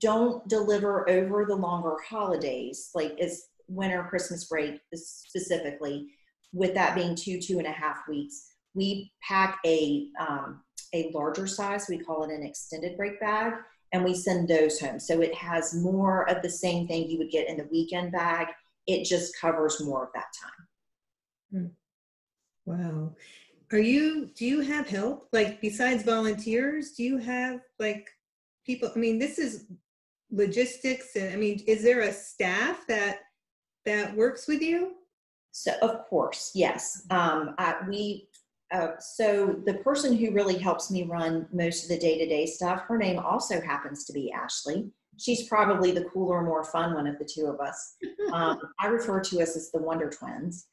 don't 0.00 0.46
deliver 0.48 1.08
over 1.08 1.44
the 1.44 1.56
longer 1.56 1.96
holidays, 2.06 2.90
like 2.94 3.18
as 3.20 3.44
winter, 3.68 4.06
Christmas 4.08 4.44
break 4.44 4.80
specifically, 4.94 6.08
with 6.52 6.74
that 6.74 6.94
being 6.94 7.14
two, 7.14 7.40
two 7.40 7.58
and 7.58 7.66
a 7.66 7.72
half 7.72 7.98
weeks. 8.08 8.56
We 8.74 9.12
pack 9.22 9.58
a 9.66 10.08
um, 10.18 10.62
a 10.94 11.10
larger 11.12 11.46
size. 11.46 11.86
We 11.88 11.98
call 11.98 12.24
it 12.24 12.30
an 12.30 12.42
extended 12.42 12.96
break 12.96 13.20
bag, 13.20 13.54
and 13.92 14.04
we 14.04 14.14
send 14.14 14.48
those 14.48 14.80
home. 14.80 15.00
So 15.00 15.20
it 15.20 15.34
has 15.34 15.74
more 15.74 16.28
of 16.28 16.42
the 16.42 16.50
same 16.50 16.86
thing 16.86 17.08
you 17.08 17.18
would 17.18 17.30
get 17.30 17.48
in 17.48 17.56
the 17.56 17.68
weekend 17.70 18.12
bag. 18.12 18.48
It 18.86 19.04
just 19.04 19.38
covers 19.38 19.80
more 19.80 20.04
of 20.04 20.10
that 20.14 20.32
time. 20.42 20.68
Hmm. 21.52 21.66
Wow. 22.66 23.14
Are 23.72 23.78
you, 23.78 24.30
do 24.34 24.44
you 24.44 24.60
have 24.60 24.88
help? 24.88 25.28
Like 25.32 25.60
besides 25.60 26.02
volunteers, 26.02 26.92
do 26.92 27.04
you 27.04 27.18
have 27.18 27.60
like 27.78 28.08
people? 28.66 28.90
I 28.94 28.98
mean, 28.98 29.18
this 29.18 29.38
is 29.38 29.66
logistics 30.30 31.14
and 31.16 31.32
I 31.32 31.36
mean, 31.36 31.62
is 31.66 31.82
there 31.82 32.00
a 32.00 32.12
staff 32.12 32.84
that, 32.88 33.20
that 33.84 34.14
works 34.16 34.48
with 34.48 34.60
you? 34.60 34.94
So 35.52 35.72
of 35.82 36.04
course, 36.08 36.52
yes. 36.54 37.06
Um, 37.10 37.54
I, 37.58 37.76
we 37.88 38.28
uh, 38.72 38.98
so 39.00 39.60
the 39.66 39.74
person 39.74 40.16
who 40.16 40.32
really 40.32 40.56
helps 40.56 40.90
me 40.90 41.02
run 41.02 41.46
most 41.52 41.82
of 41.82 41.88
the 41.88 41.98
day-to-day 41.98 42.46
stuff 42.46 42.82
her 42.86 42.96
name 42.96 43.18
also 43.18 43.60
happens 43.60 44.04
to 44.04 44.12
be 44.12 44.30
ashley. 44.30 44.90
She's 45.18 45.48
probably 45.48 45.90
the 45.90 46.04
cooler 46.04 46.42
more 46.42 46.64
fun 46.64 46.94
one 46.94 47.06
of 47.06 47.18
the 47.18 47.28
two 47.32 47.46
of 47.46 47.60
us. 47.60 47.96
Um, 48.32 48.60
i 48.78 48.86
refer 48.86 49.20
to 49.20 49.40
us 49.40 49.56
as 49.56 49.72
the 49.72 49.82
wonder 49.82 50.08
twins. 50.08 50.68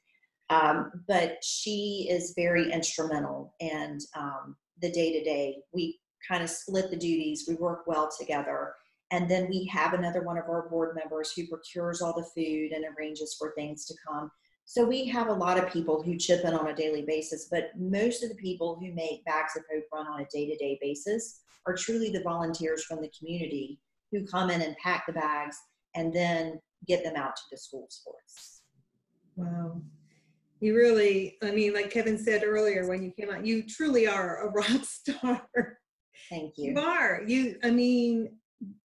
Um, 0.52 0.92
but 1.08 1.44
she 1.44 2.08
is 2.08 2.34
very 2.36 2.72
instrumental 2.72 3.56
and 3.60 4.00
um, 4.16 4.56
the 4.80 4.92
day-to-day 4.92 5.58
we 5.74 6.00
kind 6.28 6.44
of 6.44 6.52
split 6.52 6.92
the 6.92 6.98
duties 6.98 7.46
we 7.48 7.56
work 7.56 7.88
well 7.88 8.10
together. 8.16 8.74
And 9.10 9.30
then 9.30 9.48
we 9.50 9.66
have 9.74 9.94
another 9.94 10.22
one 10.22 10.38
of 10.38 10.46
our 10.46 10.70
board 10.70 10.96
members 10.96 11.32
who 11.34 11.48
procures 11.48 12.02
all 12.02 12.14
the 12.14 12.30
food 12.36 12.74
and 12.74 12.86
arranges 12.96 13.36
for 13.40 13.54
things 13.56 13.86
to 13.86 13.96
come 14.08 14.30
so 14.69 14.84
we 14.84 15.06
have 15.06 15.30
a 15.30 15.34
lot 15.34 15.58
of 15.58 15.71
people 15.71 16.03
who 16.03 16.17
chip 16.17 16.43
in 16.43 16.53
on 16.53 16.67
a 16.67 16.75
daily 16.75 17.01
basis, 17.01 17.47
but 17.49 17.69
most 17.77 18.21
of 18.21 18.27
the 18.27 18.36
people 18.36 18.77
who 18.77 18.93
make 18.93 19.23
Bags 19.23 19.56
of 19.56 19.63
Hope 19.73 19.86
run 19.93 20.08
on 20.08 20.19
a 20.19 20.25
day-to-day 20.25 20.77
basis 20.82 21.39
are 21.65 21.73
truly 21.73 22.10
the 22.10 22.21
volunteers 22.21 22.84
from 22.84 23.01
the 23.01 23.10
community 23.17 23.80
who 24.12 24.27
come 24.27 24.49
in 24.49 24.62
and 24.62 24.75
pack 24.84 25.06
the 25.08 25.13
bags 25.13 25.58
and 25.95 26.13
then 26.13 26.60
get 26.86 27.01
them 27.01 27.15
out 27.15 27.38
to 27.38 27.43
the 27.49 27.56
school 27.58 27.88
sports. 27.89 28.63
Wow. 29.38 29.82
You 30.60 30.75
really, 30.75 31.38
I 31.41 31.51
mean, 31.51 31.73
like 31.73 31.89
Kevin 31.89 32.17
said 32.17 32.43
earlier 32.43 32.89
when 32.89 33.01
you 33.01 33.12
came 33.17 33.30
out, 33.30 33.45
you 33.45 33.63
truly 33.63 34.06
are 34.06 34.47
a 34.47 34.49
rock 34.51 34.84
star. 34.84 35.47
Thank 36.30 36.56
you. 36.58 36.73
You 36.73 36.80
are. 36.82 37.21
You, 37.25 37.58
I 37.63 37.71
mean, 37.71 38.36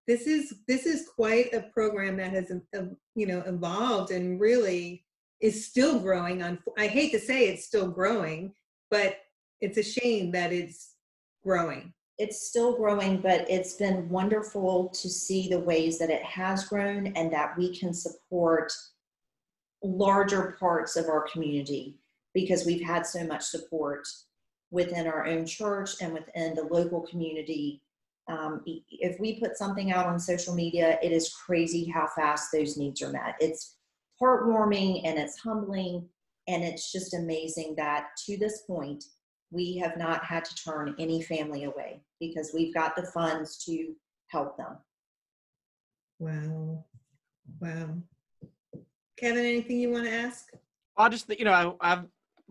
this 0.08 0.26
is 0.26 0.52
this 0.66 0.84
is 0.84 1.08
quite 1.14 1.54
a 1.54 1.60
program 1.72 2.16
that 2.16 2.32
has 2.32 2.50
um, 2.76 2.96
you 3.14 3.26
know 3.26 3.44
evolved 3.46 4.10
and 4.10 4.40
really 4.40 5.04
is 5.40 5.66
still 5.66 5.98
growing 5.98 6.42
on 6.42 6.58
i 6.78 6.86
hate 6.86 7.12
to 7.12 7.18
say 7.18 7.48
it's 7.48 7.64
still 7.64 7.88
growing 7.88 8.52
but 8.90 9.18
it's 9.60 9.78
a 9.78 9.82
shame 9.82 10.30
that 10.30 10.52
it's 10.52 10.94
growing 11.42 11.92
it's 12.18 12.48
still 12.48 12.76
growing 12.76 13.20
but 13.20 13.48
it's 13.50 13.74
been 13.74 14.08
wonderful 14.08 14.88
to 14.88 15.08
see 15.08 15.48
the 15.48 15.58
ways 15.58 15.98
that 15.98 16.10
it 16.10 16.22
has 16.22 16.64
grown 16.64 17.08
and 17.08 17.32
that 17.32 17.56
we 17.56 17.76
can 17.76 17.94
support 17.94 18.72
larger 19.82 20.56
parts 20.60 20.96
of 20.96 21.06
our 21.06 21.26
community 21.32 21.96
because 22.34 22.66
we've 22.66 22.84
had 22.84 23.06
so 23.06 23.24
much 23.24 23.42
support 23.42 24.06
within 24.70 25.06
our 25.06 25.26
own 25.26 25.46
church 25.46 25.90
and 26.00 26.12
within 26.12 26.54
the 26.54 26.62
local 26.70 27.00
community 27.02 27.82
Um, 28.28 28.62
if 28.66 29.18
we 29.18 29.40
put 29.40 29.56
something 29.56 29.90
out 29.90 30.06
on 30.06 30.20
social 30.20 30.54
media, 30.54 30.98
it 31.02 31.10
is 31.10 31.34
crazy 31.34 31.86
how 31.86 32.06
fast 32.06 32.52
those 32.52 32.76
needs 32.76 33.02
are 33.02 33.10
met. 33.10 33.34
It's 33.40 33.78
heartwarming 34.22 35.02
and 35.04 35.18
it's 35.18 35.38
humbling, 35.38 36.08
and 36.48 36.64
it's 36.64 36.92
just 36.92 37.14
amazing 37.14 37.74
that 37.76 38.08
to 38.26 38.36
this 38.36 38.62
point, 38.66 39.04
we 39.50 39.76
have 39.78 39.96
not 39.96 40.24
had 40.24 40.44
to 40.44 40.54
turn 40.54 40.94
any 40.98 41.22
family 41.22 41.64
away 41.64 42.00
because 42.20 42.52
we've 42.54 42.74
got 42.74 42.94
the 42.96 43.02
funds 43.02 43.62
to 43.64 43.94
help 44.28 44.56
them. 44.56 44.76
Wow. 46.18 46.84
Wow. 47.60 47.96
Kevin, 49.16 49.44
anything 49.44 49.78
you 49.78 49.90
want 49.90 50.04
to 50.04 50.12
ask? 50.12 50.50
I 50.96 51.08
just, 51.08 51.28
you 51.38 51.44
know, 51.44 51.76
I, 51.80 51.92
I've 51.92 52.04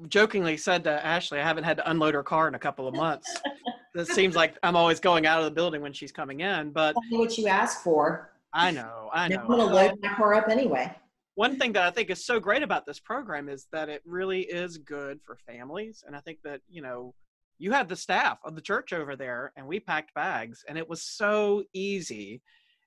jokingly 0.08 0.58
said 0.58 0.84
to 0.86 1.06
Ashley, 1.06 1.40
I 1.40 1.44
haven't 1.44 1.64
had 1.64 1.78
to 1.78 1.90
unload 1.90 2.14
her 2.14 2.24
car 2.24 2.48
in 2.48 2.56
a 2.56 2.60
couple 2.60 2.88
of 2.88 2.96
months. 2.96 3.34
it 3.96 4.08
seems 4.08 4.36
like 4.36 4.58
I'm 4.64 4.76
always 4.76 5.00
going 5.00 5.26
out 5.26 5.40
of 5.40 5.46
the 5.46 5.52
building 5.52 5.82
when 5.82 5.94
she's 5.94 6.12
coming 6.12 6.42
in, 6.42 6.72
but 6.72 6.96
what 7.10 7.38
you 7.38 7.48
ask 7.48 7.84
for. 7.84 8.32
I 8.54 8.72
know, 8.72 9.10
I 9.14 9.28
know. 9.28 9.42
I'm 9.42 9.48
going 9.48 9.60
to 9.60 9.66
load 9.66 10.00
my 10.02 10.16
car 10.16 10.34
up 10.34 10.50
anyway. 10.50 10.94
One 11.40 11.58
thing 11.58 11.72
that 11.72 11.84
I 11.84 11.92
think 11.92 12.10
is 12.10 12.26
so 12.26 12.38
great 12.38 12.64
about 12.64 12.86
this 12.86 13.00
program 13.00 13.48
is 13.48 13.68
that 13.72 13.88
it 13.88 14.02
really 14.06 14.42
is 14.42 14.78
good 14.78 15.22
for 15.26 15.38
families. 15.48 16.04
And 16.06 16.14
I 16.14 16.20
think 16.20 16.40
that, 16.44 16.60
you 16.70 16.82
know, 16.82 17.14
you 17.60 17.72
had 17.72 17.88
the 17.88 17.96
staff 17.96 18.40
of 18.44 18.56
the 18.56 18.62
church 18.62 18.92
over 18.92 19.16
there 19.16 19.54
and 19.56 19.66
we 19.66 19.80
packed 19.80 20.14
bags 20.14 20.66
and 20.68 20.78
it 20.78 20.90
was 20.90 21.02
so 21.02 21.64
easy 21.72 22.42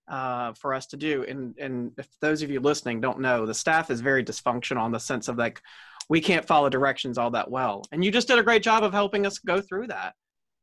uh, 0.06 0.52
for 0.52 0.74
us 0.74 0.84
to 0.88 0.98
do. 0.98 1.24
And, 1.26 1.56
and 1.56 1.92
if 1.96 2.08
those 2.20 2.42
of 2.42 2.50
you 2.50 2.60
listening 2.60 3.00
don't 3.00 3.20
know, 3.20 3.46
the 3.46 3.54
staff 3.54 3.90
is 3.90 4.02
very 4.02 4.22
dysfunctional 4.22 4.84
in 4.84 4.92
the 4.92 5.00
sense 5.00 5.28
of 5.28 5.38
like, 5.38 5.62
we 6.10 6.20
can't 6.20 6.46
follow 6.46 6.68
directions 6.68 7.16
all 7.16 7.30
that 7.30 7.50
well. 7.50 7.84
And 7.90 8.04
you 8.04 8.10
just 8.10 8.28
did 8.28 8.38
a 8.38 8.42
great 8.42 8.62
job 8.62 8.84
of 8.84 8.92
helping 8.92 9.24
us 9.24 9.38
go 9.38 9.62
through 9.62 9.86
that. 9.86 10.12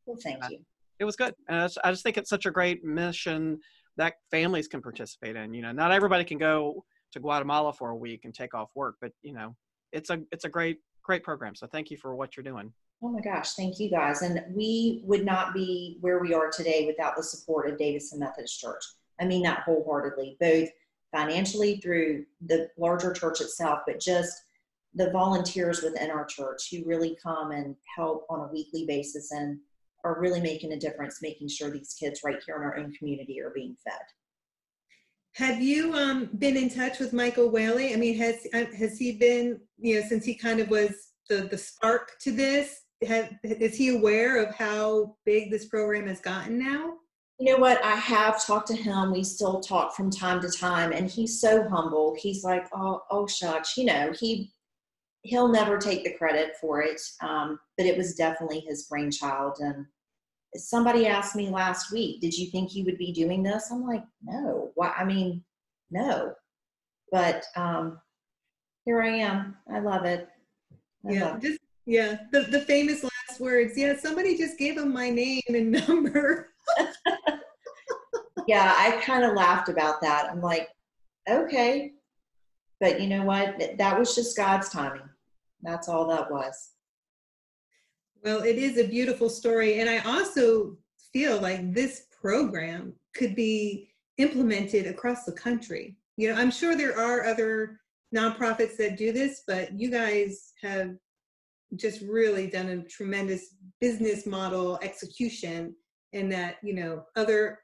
Well, 0.05 0.19
thank 0.23 0.43
you. 0.51 0.59
It 0.99 1.05
was 1.05 1.15
good. 1.15 1.33
And 1.47 1.57
I 1.57 1.65
just, 1.65 1.79
I 1.83 1.89
just 1.89 2.03
think 2.03 2.19
it's 2.19 2.29
such 2.29 2.45
a 2.45 2.51
great 2.51 2.83
mission 2.85 3.61
that 3.97 4.17
families 4.29 4.67
can 4.67 4.79
participate 4.83 5.35
in. 5.35 5.55
You 5.55 5.63
know, 5.63 5.71
not 5.71 5.91
everybody 5.91 6.23
can 6.23 6.37
go 6.37 6.85
to 7.11 7.19
Guatemala 7.19 7.73
for 7.73 7.89
a 7.89 7.95
week 7.95 8.25
and 8.25 8.33
take 8.33 8.53
off 8.53 8.69
work, 8.75 8.95
but 9.01 9.11
you 9.21 9.33
know, 9.33 9.55
it's 9.91 10.09
a 10.09 10.21
it's 10.31 10.45
a 10.45 10.49
great 10.49 10.79
great 11.03 11.23
program. 11.23 11.55
So 11.55 11.67
thank 11.67 11.89
you 11.89 11.97
for 11.97 12.15
what 12.15 12.35
you're 12.35 12.43
doing. 12.43 12.71
Oh 13.01 13.09
my 13.09 13.21
gosh, 13.21 13.53
thank 13.53 13.79
you 13.79 13.89
guys. 13.89 14.21
And 14.21 14.43
we 14.53 15.01
would 15.05 15.25
not 15.25 15.53
be 15.53 15.97
where 16.01 16.19
we 16.19 16.33
are 16.33 16.51
today 16.51 16.85
without 16.85 17.15
the 17.15 17.23
support 17.23 17.69
of 17.69 17.77
Davidson 17.77 18.19
Methodist 18.19 18.59
Church. 18.59 18.83
I 19.19 19.25
mean 19.25 19.41
that 19.43 19.63
wholeheartedly, 19.63 20.37
both 20.39 20.69
financially 21.15 21.77
through 21.77 22.25
the 22.45 22.69
larger 22.77 23.13
church 23.13 23.41
itself, 23.41 23.79
but 23.87 23.99
just 23.99 24.33
the 24.93 25.11
volunteers 25.11 25.81
within 25.81 26.11
our 26.11 26.25
church 26.25 26.69
who 26.71 26.83
really 26.85 27.17
come 27.21 27.51
and 27.51 27.75
help 27.95 28.25
on 28.29 28.41
a 28.41 28.51
weekly 28.51 28.85
basis 28.85 29.31
and 29.31 29.59
are 30.03 30.19
really 30.19 30.41
making 30.41 30.73
a 30.73 30.79
difference, 30.79 31.21
making 31.21 31.47
sure 31.47 31.69
these 31.69 31.95
kids 31.99 32.21
right 32.23 32.41
here 32.45 32.55
in 32.55 32.63
our 32.63 32.77
own 32.77 32.91
community 32.93 33.39
are 33.41 33.51
being 33.51 33.75
fed. 33.83 33.99
Have 35.39 35.61
you 35.61 35.93
um, 35.93 36.29
been 36.37 36.57
in 36.57 36.69
touch 36.69 36.99
with 36.99 37.13
Michael 37.13 37.49
Whaley? 37.49 37.93
I 37.93 37.95
mean, 37.95 38.17
has 38.17 38.45
uh, 38.53 38.65
has 38.77 38.97
he 38.97 39.13
been, 39.13 39.61
you 39.77 39.95
know, 39.95 40.05
since 40.05 40.25
he 40.25 40.35
kind 40.35 40.59
of 40.59 40.69
was 40.69 41.13
the 41.29 41.47
the 41.49 41.57
spark 41.57 42.19
to 42.19 42.33
this? 42.33 42.81
Have, 43.07 43.33
is 43.43 43.77
he 43.77 43.95
aware 43.95 44.43
of 44.43 44.53
how 44.53 45.15
big 45.25 45.49
this 45.49 45.63
program 45.63 46.07
has 46.07 46.19
gotten 46.19 46.59
now? 46.59 46.95
You 47.39 47.53
know 47.53 47.57
what? 47.57 47.81
I 47.85 47.95
have 47.95 48.45
talked 48.45 48.67
to 48.67 48.75
him. 48.75 49.13
We 49.13 49.23
still 49.23 49.61
talk 49.61 49.95
from 49.95 50.11
time 50.11 50.41
to 50.41 50.49
time, 50.49 50.91
and 50.91 51.09
he's 51.09 51.39
so 51.39 51.69
humble. 51.69 52.17
He's 52.19 52.43
like, 52.43 52.67
"Oh, 52.75 53.03
oh, 53.09 53.25
shucks," 53.25 53.77
you 53.77 53.85
know. 53.85 54.11
He 54.19 54.51
he'll 55.21 55.47
never 55.47 55.77
take 55.77 56.03
the 56.03 56.15
credit 56.15 56.57
for 56.59 56.81
it, 56.81 56.99
um, 57.21 57.57
but 57.77 57.85
it 57.85 57.97
was 57.97 58.13
definitely 58.13 58.59
his 58.59 58.87
brainchild. 58.87 59.59
And 59.61 59.85
somebody 60.55 61.07
asked 61.07 61.35
me 61.35 61.49
last 61.49 61.91
week, 61.91 62.21
"Did 62.21 62.37
you 62.37 62.49
think 62.49 62.75
you 62.75 62.85
would 62.85 62.97
be 62.97 63.11
doing 63.11 63.43
this?" 63.43 63.71
I'm 63.71 63.85
like, 63.85 64.03
"No. 64.23 64.71
Why? 64.75 64.93
I 64.97 65.03
mean, 65.03 65.43
no." 65.91 66.33
But 67.11 67.45
um, 67.55 67.99
here 68.85 69.01
I 69.01 69.09
am. 69.09 69.57
I 69.71 69.79
love 69.79 70.05
it. 70.05 70.27
I 71.07 71.13
yeah, 71.13 71.31
love 71.31 71.41
just 71.41 71.59
yeah, 71.85 72.19
the 72.31 72.41
the 72.41 72.61
famous 72.61 73.03
last 73.03 73.39
words. 73.39 73.77
Yeah, 73.77 73.97
somebody 73.97 74.37
just 74.37 74.57
gave 74.57 74.77
him 74.77 74.93
my 74.93 75.09
name 75.09 75.41
and 75.47 75.71
number. 75.87 76.49
yeah, 78.47 78.75
I 78.77 78.99
kind 79.03 79.23
of 79.23 79.35
laughed 79.35 79.69
about 79.69 80.01
that. 80.01 80.29
I'm 80.29 80.41
like, 80.41 80.69
okay. 81.29 81.93
But 82.79 83.01
you 83.01 83.07
know 83.07 83.23
what? 83.23 83.77
That 83.77 83.99
was 83.99 84.15
just 84.15 84.37
God's 84.37 84.69
timing. 84.69 85.09
That's 85.61 85.89
all 85.89 86.07
that 86.07 86.31
was. 86.31 86.71
Well, 88.23 88.43
it 88.43 88.57
is 88.57 88.77
a 88.77 88.87
beautiful 88.87 89.29
story. 89.29 89.79
And 89.79 89.89
I 89.89 89.99
also 89.99 90.77
feel 91.13 91.39
like 91.39 91.73
this 91.73 92.03
program 92.21 92.93
could 93.15 93.35
be 93.35 93.89
implemented 94.17 94.87
across 94.87 95.23
the 95.25 95.31
country. 95.31 95.95
You 96.17 96.29
know, 96.33 96.39
I'm 96.39 96.51
sure 96.51 96.75
there 96.75 96.99
are 96.99 97.25
other 97.25 97.79
nonprofits 98.15 98.75
that 98.77 98.97
do 98.97 99.11
this, 99.11 99.43
but 99.47 99.79
you 99.79 99.89
guys 99.89 100.53
have 100.61 100.95
just 101.75 102.01
really 102.01 102.47
done 102.47 102.67
a 102.69 102.83
tremendous 102.83 103.55
business 103.79 104.25
model 104.25 104.79
execution 104.81 105.75
and 106.13 106.31
that, 106.31 106.55
you 106.63 106.73
know, 106.73 107.03
other 107.15 107.59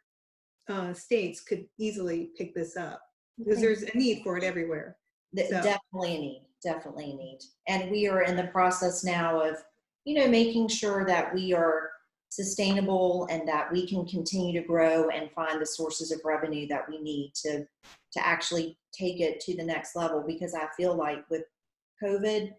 uh, 0.69 0.93
states 0.93 1.41
could 1.41 1.65
easily 1.79 2.29
pick 2.37 2.53
this 2.55 2.77
up 2.77 3.01
because 3.37 3.59
there's 3.59 3.83
a 3.83 3.97
need 3.97 4.21
for 4.23 4.37
it 4.37 4.43
everywhere. 4.43 4.95
So- 5.37 5.49
Definitely 5.49 6.15
a 6.15 6.19
need. 6.19 6.41
Definitely 6.63 7.03
a 7.11 7.15
need. 7.15 7.39
And 7.67 7.91
we 7.91 8.07
are 8.07 8.23
in 8.23 8.35
the 8.35 8.47
process 8.47 9.03
now 9.03 9.39
of, 9.41 9.57
you 10.05 10.15
know, 10.15 10.27
making 10.27 10.67
sure 10.67 11.05
that 11.05 11.33
we 11.33 11.53
are 11.53 11.89
sustainable 12.29 13.27
and 13.29 13.47
that 13.47 13.71
we 13.71 13.87
can 13.87 14.05
continue 14.05 14.59
to 14.59 14.67
grow 14.67 15.09
and 15.09 15.31
find 15.31 15.61
the 15.61 15.65
sources 15.65 16.11
of 16.11 16.19
revenue 16.25 16.67
that 16.67 16.87
we 16.89 17.01
need 17.01 17.31
to 17.33 17.65
to 18.11 18.25
actually 18.25 18.77
take 18.93 19.19
it 19.19 19.39
to 19.41 19.55
the 19.55 19.63
next 19.63 19.95
level 19.95 20.23
because 20.25 20.53
I 20.53 20.67
feel 20.77 20.95
like 20.95 21.29
with 21.29 21.43
COVID, 22.03 22.51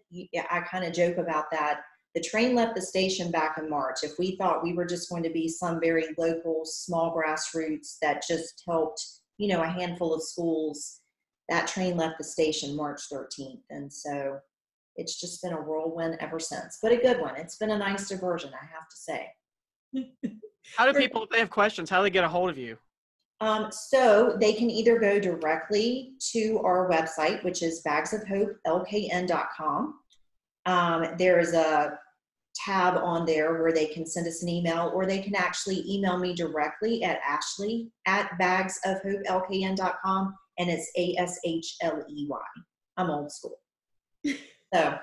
I 0.51 0.59
kind 0.61 0.83
of 0.83 0.93
joke 0.93 1.17
about 1.17 1.45
that. 1.51 1.81
The 2.15 2.21
train 2.21 2.55
left 2.55 2.75
the 2.75 2.81
station 2.81 3.31
back 3.31 3.57
in 3.57 3.69
March. 3.69 3.99
If 4.03 4.17
we 4.17 4.35
thought 4.35 4.63
we 4.63 4.73
were 4.73 4.85
just 4.85 5.09
going 5.09 5.23
to 5.23 5.29
be 5.29 5.47
some 5.47 5.79
very 5.79 6.07
local, 6.17 6.61
small 6.65 7.15
grassroots 7.15 7.97
that 8.01 8.23
just 8.27 8.63
helped, 8.67 9.03
you 9.37 9.47
know, 9.47 9.61
a 9.61 9.67
handful 9.67 10.13
of 10.13 10.23
schools, 10.23 11.01
that 11.49 11.67
train 11.67 11.95
left 11.95 12.17
the 12.17 12.23
station 12.23 12.75
March 12.75 13.01
13th. 13.11 13.61
And 13.69 13.91
so 13.91 14.39
it's 14.97 15.19
just 15.19 15.41
been 15.41 15.53
a 15.53 15.61
whirlwind 15.61 16.17
ever 16.19 16.39
since, 16.39 16.77
but 16.81 16.91
a 16.91 16.97
good 16.97 17.21
one. 17.21 17.35
It's 17.35 17.57
been 17.57 17.71
a 17.71 17.77
nice 17.77 18.09
diversion, 18.09 18.51
I 18.53 18.65
have 18.65 18.87
to 18.89 18.97
say. 18.97 19.27
How 20.75 20.91
do 20.91 20.99
people, 20.99 21.23
if 21.23 21.29
they 21.29 21.39
have 21.39 21.49
questions, 21.49 21.89
how 21.89 21.99
do 21.99 22.03
they 22.03 22.09
get 22.09 22.23
a 22.23 22.29
hold 22.29 22.49
of 22.49 22.57
you? 22.57 22.77
Um, 23.39 23.71
so 23.71 24.35
they 24.39 24.53
can 24.53 24.71
either 24.71 24.97
go 24.99 25.19
directly 25.19 26.13
to 26.31 26.59
our 26.65 26.89
website, 26.89 27.43
which 27.43 27.61
is 27.61 27.83
bagsofhopelkn.com. 27.85 29.93
Um, 30.65 31.05
there 31.17 31.39
is 31.39 31.53
a 31.53 31.99
tab 32.55 32.95
on 32.97 33.25
there 33.25 33.61
where 33.61 33.71
they 33.71 33.85
can 33.85 34.07
send 34.07 34.27
us 34.27 34.41
an 34.41 34.49
email, 34.49 34.91
or 34.93 35.05
they 35.05 35.19
can 35.19 35.35
actually 35.35 35.83
email 35.89 36.17
me 36.17 36.33
directly 36.33 37.03
at 37.03 37.21
ashley 37.27 37.91
at 38.07 38.31
bagsofhopelkn.com, 38.41 40.33
and 40.57 40.69
it's 40.69 40.89
A 40.97 41.15
S 41.17 41.39
H 41.45 41.75
L 41.81 42.03
E 42.09 42.25
Y. 42.27 42.41
I'm 42.97 43.11
old 43.11 43.31
school. 43.31 43.59
so 44.73 44.97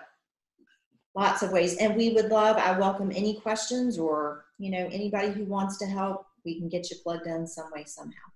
lots 1.14 1.42
of 1.42 1.52
ways. 1.52 1.76
And 1.76 1.96
we 1.96 2.12
would 2.12 2.30
love, 2.30 2.56
I 2.56 2.78
welcome 2.78 3.10
any 3.14 3.40
questions 3.40 3.98
or, 3.98 4.44
you 4.58 4.70
know, 4.70 4.88
anybody 4.90 5.30
who 5.30 5.44
wants 5.44 5.78
to 5.78 5.86
help, 5.86 6.26
we 6.44 6.58
can 6.58 6.68
get 6.68 6.90
you 6.90 6.96
plugged 7.02 7.26
in 7.26 7.46
some 7.46 7.70
way, 7.74 7.84
somehow. 7.86 8.28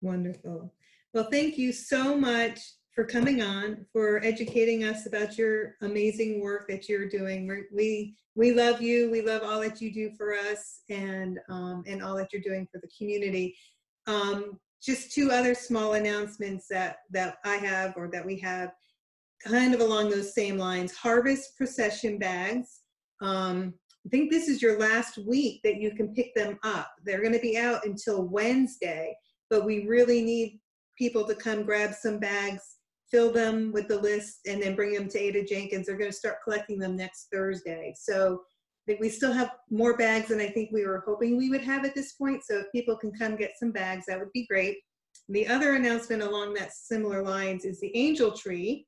Wonderful. 0.00 0.72
Well, 1.14 1.28
thank 1.30 1.58
you 1.58 1.72
so 1.72 2.16
much 2.16 2.58
for 2.94 3.04
coming 3.04 3.42
on, 3.42 3.86
for 3.92 4.22
educating 4.24 4.84
us 4.84 5.06
about 5.06 5.38
your 5.38 5.76
amazing 5.82 6.40
work 6.40 6.68
that 6.68 6.88
you're 6.88 7.08
doing. 7.08 7.46
We're, 7.46 7.66
we 7.72 8.16
we 8.34 8.52
love 8.52 8.80
you. 8.80 9.10
We 9.10 9.20
love 9.20 9.42
all 9.44 9.60
that 9.60 9.80
you 9.80 9.92
do 9.92 10.10
for 10.16 10.34
us, 10.34 10.80
and 10.88 11.38
um, 11.48 11.84
and 11.86 12.02
all 12.02 12.16
that 12.16 12.32
you're 12.32 12.42
doing 12.42 12.66
for 12.72 12.80
the 12.80 12.88
community. 12.96 13.54
Um, 14.06 14.58
just 14.82 15.12
two 15.12 15.30
other 15.30 15.54
small 15.54 15.94
announcements 15.94 16.66
that 16.68 16.98
that 17.10 17.36
I 17.44 17.56
have 17.56 17.94
or 17.96 18.08
that 18.08 18.24
we 18.24 18.38
have, 18.40 18.72
kind 19.46 19.74
of 19.74 19.80
along 19.80 20.10
those 20.10 20.34
same 20.34 20.58
lines. 20.58 20.94
Harvest 20.94 21.56
procession 21.56 22.18
bags. 22.18 22.80
Um, 23.20 23.74
I 24.04 24.08
think 24.08 24.30
this 24.30 24.48
is 24.48 24.60
your 24.60 24.78
last 24.78 25.18
week 25.18 25.60
that 25.62 25.76
you 25.76 25.94
can 25.94 26.12
pick 26.14 26.34
them 26.34 26.58
up. 26.64 26.90
They're 27.04 27.20
going 27.20 27.34
to 27.34 27.38
be 27.38 27.56
out 27.56 27.84
until 27.86 28.24
Wednesday 28.24 29.14
but 29.52 29.66
we 29.66 29.86
really 29.86 30.22
need 30.22 30.58
people 30.96 31.26
to 31.26 31.34
come 31.34 31.62
grab 31.62 31.92
some 31.92 32.18
bags, 32.18 32.78
fill 33.10 33.30
them 33.30 33.70
with 33.70 33.86
the 33.86 34.00
list, 34.00 34.38
and 34.46 34.62
then 34.62 34.74
bring 34.74 34.94
them 34.94 35.08
to 35.08 35.18
Ada 35.18 35.44
Jenkins. 35.44 35.86
They're 35.86 35.98
going 35.98 36.10
to 36.10 36.16
start 36.16 36.36
collecting 36.42 36.78
them 36.78 36.96
next 36.96 37.28
Thursday. 37.30 37.94
So 37.94 38.40
we 38.98 39.10
still 39.10 39.32
have 39.32 39.50
more 39.70 39.94
bags 39.94 40.28
than 40.28 40.40
I 40.40 40.48
think 40.48 40.70
we 40.72 40.86
were 40.86 41.04
hoping 41.06 41.36
we 41.36 41.50
would 41.50 41.60
have 41.60 41.84
at 41.84 41.94
this 41.94 42.14
point. 42.14 42.42
So 42.46 42.60
if 42.60 42.72
people 42.72 42.96
can 42.96 43.12
come 43.12 43.36
get 43.36 43.58
some 43.58 43.72
bags, 43.72 44.06
that 44.06 44.18
would 44.18 44.32
be 44.32 44.46
great. 44.46 44.78
The 45.28 45.46
other 45.46 45.74
announcement 45.74 46.22
along 46.22 46.54
that 46.54 46.72
similar 46.72 47.22
lines 47.22 47.66
is 47.66 47.78
the 47.78 47.94
angel 47.94 48.32
tree. 48.32 48.86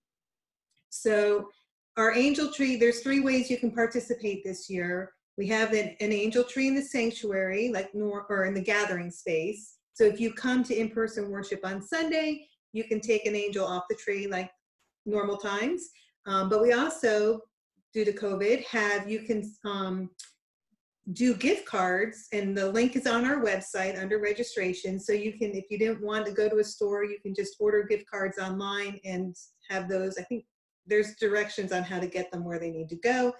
So 0.95 1.49
our 1.97 2.15
angel 2.15 2.53
tree, 2.53 2.77
there's 2.77 3.01
three 3.01 3.21
ways 3.21 3.51
you 3.51 3.59
can 3.59 3.71
participate 3.71 4.43
this 4.45 4.71
year. 4.71 5.13
we 5.37 5.47
have 5.49 5.73
an, 5.73 5.97
an 6.01 6.13
angel 6.13 6.45
tree 6.45 6.69
in 6.69 6.75
the 6.75 6.83
sanctuary, 6.83 7.71
like 7.73 7.93
nor 7.95 8.27
or 8.29 8.45
in 8.45 8.55
the 8.55 8.61
gathering 8.61 9.11
space. 9.11 9.79
So 9.95 10.05
if 10.05 10.21
you 10.21 10.33
come 10.33 10.63
to 10.65 10.75
in-person 10.75 11.31
worship 11.31 11.61
on 11.65 11.83
Sunday, 11.83 12.47
you 12.73 12.85
can 12.85 13.01
take 13.01 13.27
an 13.27 13.35
angel 13.35 13.67
off 13.67 13.85
the 13.89 13.97
tree 13.97 14.27
like 14.29 14.51
normal 15.07 15.37
times. 15.37 15.89
Um, 16.27 16.49
but 16.49 16.63
we 16.63 16.73
also, 16.73 17.41
due 17.93 18.05
to 18.05 18.13
COVID, 18.13 18.65
have 18.65 19.09
you 19.11 19.21
can 19.21 19.53
um, 19.65 20.11
do 21.13 21.35
gift 21.35 21.67
cards, 21.67 22.29
and 22.33 22.57
the 22.57 22.71
link 22.71 22.97
is 22.97 23.07
on 23.07 23.25
our 23.25 23.45
website 23.45 24.01
under 24.01 24.19
registration. 24.19 24.99
So 24.99 25.13
you 25.13 25.33
can, 25.33 25.51
if 25.53 25.65
you 25.69 25.79
didn't 25.79 26.03
want 26.03 26.27
to 26.27 26.33
go 26.33 26.49
to 26.49 26.59
a 26.59 26.65
store, 26.65 27.05
you 27.05 27.19
can 27.21 27.35
just 27.35 27.57
order 27.61 27.83
gift 27.83 28.07
cards 28.11 28.39
online 28.39 29.01
and 29.05 29.35
have 29.69 29.89
those. 29.89 30.17
I 30.19 30.23
think 30.23 30.45
there's 30.87 31.17
directions 31.17 31.73
on 31.73 31.83
how 31.83 31.99
to 31.99 32.07
get 32.07 32.31
them 32.31 32.45
where 32.45 32.59
they 32.59 32.71
need 32.71 32.89
to 32.91 32.97
go. 32.97 33.33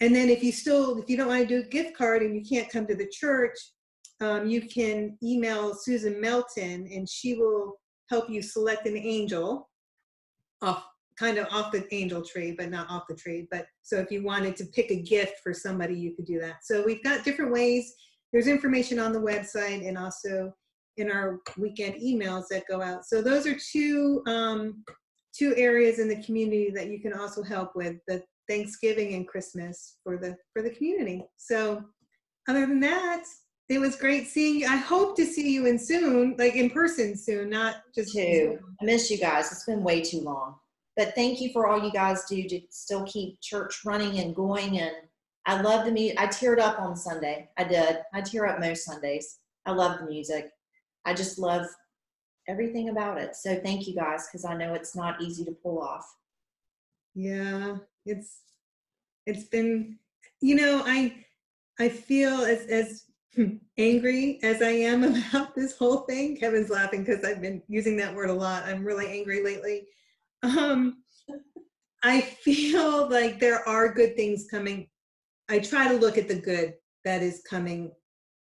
And 0.00 0.14
then 0.14 0.28
if 0.28 0.42
you 0.42 0.52
still, 0.52 0.98
if 0.98 1.08
you 1.08 1.16
don't 1.16 1.28
want 1.28 1.42
to 1.42 1.46
do 1.46 1.66
a 1.66 1.70
gift 1.70 1.96
card 1.96 2.22
and 2.22 2.34
you 2.34 2.42
can't 2.42 2.70
come 2.70 2.86
to 2.86 2.94
the 2.94 3.08
church, 3.08 3.56
um, 4.20 4.46
you 4.46 4.62
can 4.62 5.16
email 5.22 5.74
Susan 5.74 6.20
Melton 6.20 6.88
and 6.92 7.08
she 7.08 7.34
will 7.34 7.74
help 8.10 8.30
you 8.30 8.42
select 8.42 8.86
an 8.86 8.96
angel 8.96 9.68
off 10.62 10.84
kind 11.18 11.38
of 11.38 11.46
off 11.50 11.72
the 11.72 11.86
angel 11.94 12.22
tree, 12.22 12.54
but 12.56 12.70
not 12.70 12.90
off 12.90 13.04
the 13.08 13.14
tree. 13.14 13.48
But 13.50 13.66
so 13.82 13.98
if 13.98 14.10
you 14.10 14.22
wanted 14.22 14.54
to 14.56 14.66
pick 14.66 14.90
a 14.90 15.02
gift 15.02 15.40
for 15.42 15.54
somebody, 15.54 15.94
you 15.94 16.14
could 16.14 16.26
do 16.26 16.38
that. 16.40 16.56
So 16.62 16.84
we've 16.84 17.02
got 17.02 17.24
different 17.24 17.52
ways. 17.52 17.94
There's 18.32 18.48
information 18.48 18.98
on 18.98 19.12
the 19.12 19.20
website 19.20 19.86
and 19.86 19.96
also 19.96 20.52
in 20.98 21.10
our 21.10 21.40
weekend 21.56 21.94
emails 21.94 22.44
that 22.50 22.64
go 22.68 22.82
out. 22.82 23.06
So 23.06 23.22
those 23.22 23.46
are 23.46 23.56
two 23.72 24.22
um, 24.26 24.84
two 25.36 25.54
areas 25.56 25.98
in 25.98 26.08
the 26.08 26.22
community 26.22 26.70
that 26.70 26.88
you 26.88 27.00
can 27.00 27.12
also 27.12 27.42
help 27.42 27.74
with 27.74 27.96
the 28.08 28.22
Thanksgiving 28.48 29.14
and 29.14 29.26
Christmas 29.26 29.96
for 30.02 30.16
the 30.16 30.36
for 30.52 30.62
the 30.62 30.70
community. 30.70 31.24
So 31.36 31.82
other 32.48 32.66
than 32.66 32.80
that, 32.80 33.24
it 33.68 33.80
was 33.80 33.96
great 33.96 34.28
seeing 34.28 34.60
you. 34.60 34.66
I 34.66 34.76
hope 34.76 35.16
to 35.16 35.26
see 35.26 35.52
you 35.52 35.66
in 35.66 35.78
soon, 35.78 36.36
like 36.38 36.54
in 36.54 36.70
person 36.70 37.16
soon, 37.16 37.50
not 37.50 37.76
just 37.94 38.14
too. 38.14 38.58
I 38.80 38.84
miss 38.84 39.10
you 39.10 39.18
guys. 39.18 39.50
It's 39.50 39.64
been 39.64 39.82
way 39.82 40.02
too 40.02 40.20
long. 40.20 40.54
But 40.96 41.14
thank 41.14 41.40
you 41.40 41.52
for 41.52 41.66
all 41.66 41.82
you 41.82 41.92
guys 41.92 42.24
do 42.28 42.48
to 42.48 42.60
still 42.70 43.04
keep 43.04 43.40
church 43.40 43.80
running 43.84 44.20
and 44.20 44.34
going. 44.34 44.78
And 44.78 44.94
I 45.44 45.60
love 45.60 45.84
the 45.84 45.90
music. 45.90 46.18
I 46.18 46.26
teared 46.26 46.58
up 46.58 46.78
on 46.80 46.96
Sunday. 46.96 47.50
I 47.56 47.64
did. 47.64 47.98
I 48.14 48.20
tear 48.20 48.46
up 48.46 48.60
most 48.60 48.84
Sundays. 48.84 49.38
I 49.66 49.72
love 49.72 49.98
the 49.98 50.06
music. 50.06 50.48
I 51.04 51.12
just 51.12 51.38
love 51.38 51.66
everything 52.48 52.88
about 52.88 53.18
it. 53.18 53.36
So 53.36 53.56
thank 53.56 53.86
you 53.86 53.94
guys 53.94 54.26
because 54.26 54.44
I 54.44 54.56
know 54.56 54.74
it's 54.74 54.96
not 54.96 55.20
easy 55.20 55.44
to 55.44 55.52
pull 55.52 55.80
off. 55.80 56.06
Yeah, 57.14 57.76
it's 58.04 58.40
it's 59.26 59.44
been 59.44 59.98
you 60.40 60.54
know 60.54 60.82
I 60.84 61.24
I 61.78 61.88
feel 61.88 62.40
as 62.40 62.66
as 62.66 63.04
angry 63.78 64.38
as 64.42 64.62
I 64.62 64.70
am 64.70 65.04
about 65.32 65.54
this 65.54 65.76
whole 65.76 65.98
thing. 65.98 66.36
Kevin's 66.36 66.70
laughing 66.70 67.04
because 67.04 67.24
I've 67.24 67.40
been 67.40 67.62
using 67.68 67.96
that 67.98 68.14
word 68.14 68.30
a 68.30 68.34
lot. 68.34 68.64
I'm 68.64 68.84
really 68.84 69.08
angry 69.08 69.42
lately. 69.42 69.86
Um, 70.42 71.02
I 72.02 72.20
feel 72.20 73.10
like 73.10 73.40
there 73.40 73.66
are 73.68 73.92
good 73.92 74.16
things 74.16 74.46
coming. 74.50 74.88
I 75.48 75.58
try 75.58 75.88
to 75.88 75.98
look 75.98 76.18
at 76.18 76.28
the 76.28 76.38
good 76.38 76.74
that 77.04 77.22
is 77.22 77.42
coming 77.48 77.92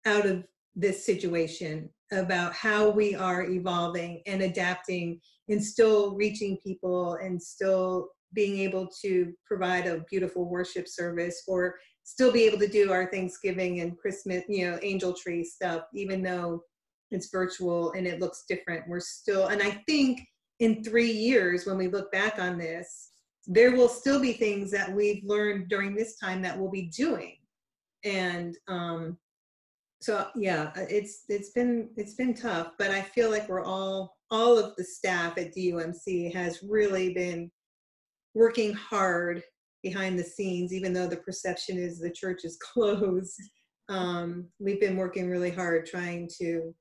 out 0.06 0.26
of 0.26 0.44
this 0.74 1.04
situation 1.04 1.90
about 2.12 2.52
how 2.54 2.90
we 2.90 3.14
are 3.14 3.44
evolving 3.44 4.22
and 4.26 4.42
adapting 4.42 5.20
and 5.48 5.64
still 5.64 6.14
reaching 6.14 6.58
people 6.62 7.14
and 7.14 7.42
still 7.42 8.08
being 8.34 8.58
able 8.58 8.88
to 9.02 9.32
provide 9.46 9.86
a 9.86 10.04
beautiful 10.10 10.48
worship 10.48 10.88
service 10.88 11.42
or 11.46 11.76
still 12.04 12.32
be 12.32 12.44
able 12.44 12.58
to 12.58 12.68
do 12.68 12.92
our 12.92 13.10
Thanksgiving 13.10 13.80
and 13.80 13.98
Christmas, 13.98 14.44
you 14.48 14.70
know, 14.70 14.78
angel 14.82 15.12
tree 15.12 15.44
stuff, 15.44 15.82
even 15.94 16.22
though 16.22 16.62
it's 17.10 17.30
virtual 17.30 17.92
and 17.92 18.06
it 18.06 18.20
looks 18.20 18.44
different. 18.48 18.88
We're 18.88 19.00
still, 19.00 19.48
and 19.48 19.62
I 19.62 19.82
think 19.86 20.22
in 20.60 20.82
three 20.82 21.10
years, 21.10 21.66
when 21.66 21.76
we 21.76 21.88
look 21.88 22.10
back 22.12 22.38
on 22.38 22.58
this, 22.58 23.10
there 23.46 23.72
will 23.72 23.88
still 23.88 24.20
be 24.20 24.32
things 24.32 24.70
that 24.70 24.92
we've 24.92 25.22
learned 25.24 25.68
during 25.68 25.94
this 25.94 26.16
time 26.18 26.42
that 26.42 26.58
we'll 26.58 26.70
be 26.70 26.90
doing. 26.96 27.36
And 28.04 28.56
um, 28.68 29.18
so 30.02 30.26
yeah, 30.34 30.72
it's 30.76 31.24
it's 31.28 31.50
been 31.50 31.90
it's 31.96 32.14
been 32.14 32.34
tough, 32.34 32.72
but 32.76 32.90
I 32.90 33.02
feel 33.02 33.30
like 33.30 33.48
we're 33.48 33.64
all 33.64 34.16
all 34.32 34.58
of 34.58 34.74
the 34.76 34.82
staff 34.82 35.38
at 35.38 35.54
DUMC 35.54 36.34
has 36.34 36.60
really 36.62 37.14
been 37.14 37.50
working 38.34 38.72
hard 38.72 39.44
behind 39.82 40.18
the 40.18 40.24
scenes, 40.24 40.72
even 40.72 40.92
though 40.92 41.06
the 41.06 41.18
perception 41.18 41.78
is 41.78 42.00
the 42.00 42.10
church 42.10 42.44
is 42.44 42.58
closed. 42.72 43.40
Um, 43.88 44.48
we've 44.58 44.80
been 44.80 44.96
working 44.96 45.30
really 45.30 45.50
hard 45.50 45.86
trying 45.86 46.28
to 46.40 46.74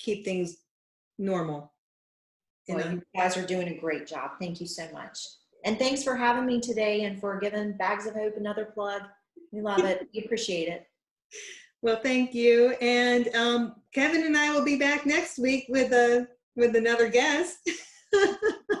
keep 0.00 0.24
things 0.24 0.56
normal. 1.18 1.72
Well, 2.68 2.92
you 2.92 3.02
guys 3.14 3.36
are 3.36 3.46
doing 3.46 3.68
a 3.68 3.78
great 3.78 4.06
job. 4.06 4.32
Thank 4.40 4.60
you 4.60 4.66
so 4.66 4.88
much. 4.92 5.18
And 5.64 5.78
thanks 5.78 6.02
for 6.02 6.16
having 6.16 6.46
me 6.46 6.60
today 6.60 7.04
and 7.04 7.20
for 7.20 7.38
giving 7.38 7.76
Bags 7.76 8.06
of 8.06 8.14
Hope 8.14 8.36
another 8.36 8.64
plug. 8.64 9.02
We 9.52 9.60
love 9.60 9.84
it. 9.84 10.08
We 10.12 10.24
appreciate 10.24 10.68
it. 10.68 10.86
Well, 11.82 11.98
thank 12.00 12.32
you. 12.32 12.70
And 12.80 13.28
um, 13.34 13.74
Kevin 13.92 14.24
and 14.24 14.36
I 14.36 14.52
will 14.52 14.64
be 14.64 14.76
back 14.76 15.04
next 15.04 15.38
week 15.38 15.66
with 15.68 15.92
a 15.92 16.28
with 16.54 16.76
another 16.76 17.08
guest. 17.08 17.68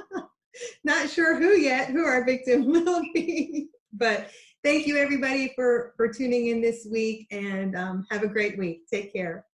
Not 0.84 1.10
sure 1.10 1.36
who 1.36 1.56
yet, 1.56 1.90
who 1.90 2.04
our 2.04 2.24
victim 2.24 2.66
will 2.70 3.02
be. 3.12 3.68
But 3.92 4.30
thank 4.62 4.86
you 4.86 4.98
everybody 4.98 5.52
for 5.56 5.94
for 5.96 6.12
tuning 6.12 6.46
in 6.46 6.60
this 6.60 6.86
week 6.90 7.26
and 7.32 7.76
um, 7.76 8.06
have 8.10 8.22
a 8.22 8.28
great 8.28 8.56
week. 8.56 8.86
Take 8.88 9.12
care. 9.12 9.46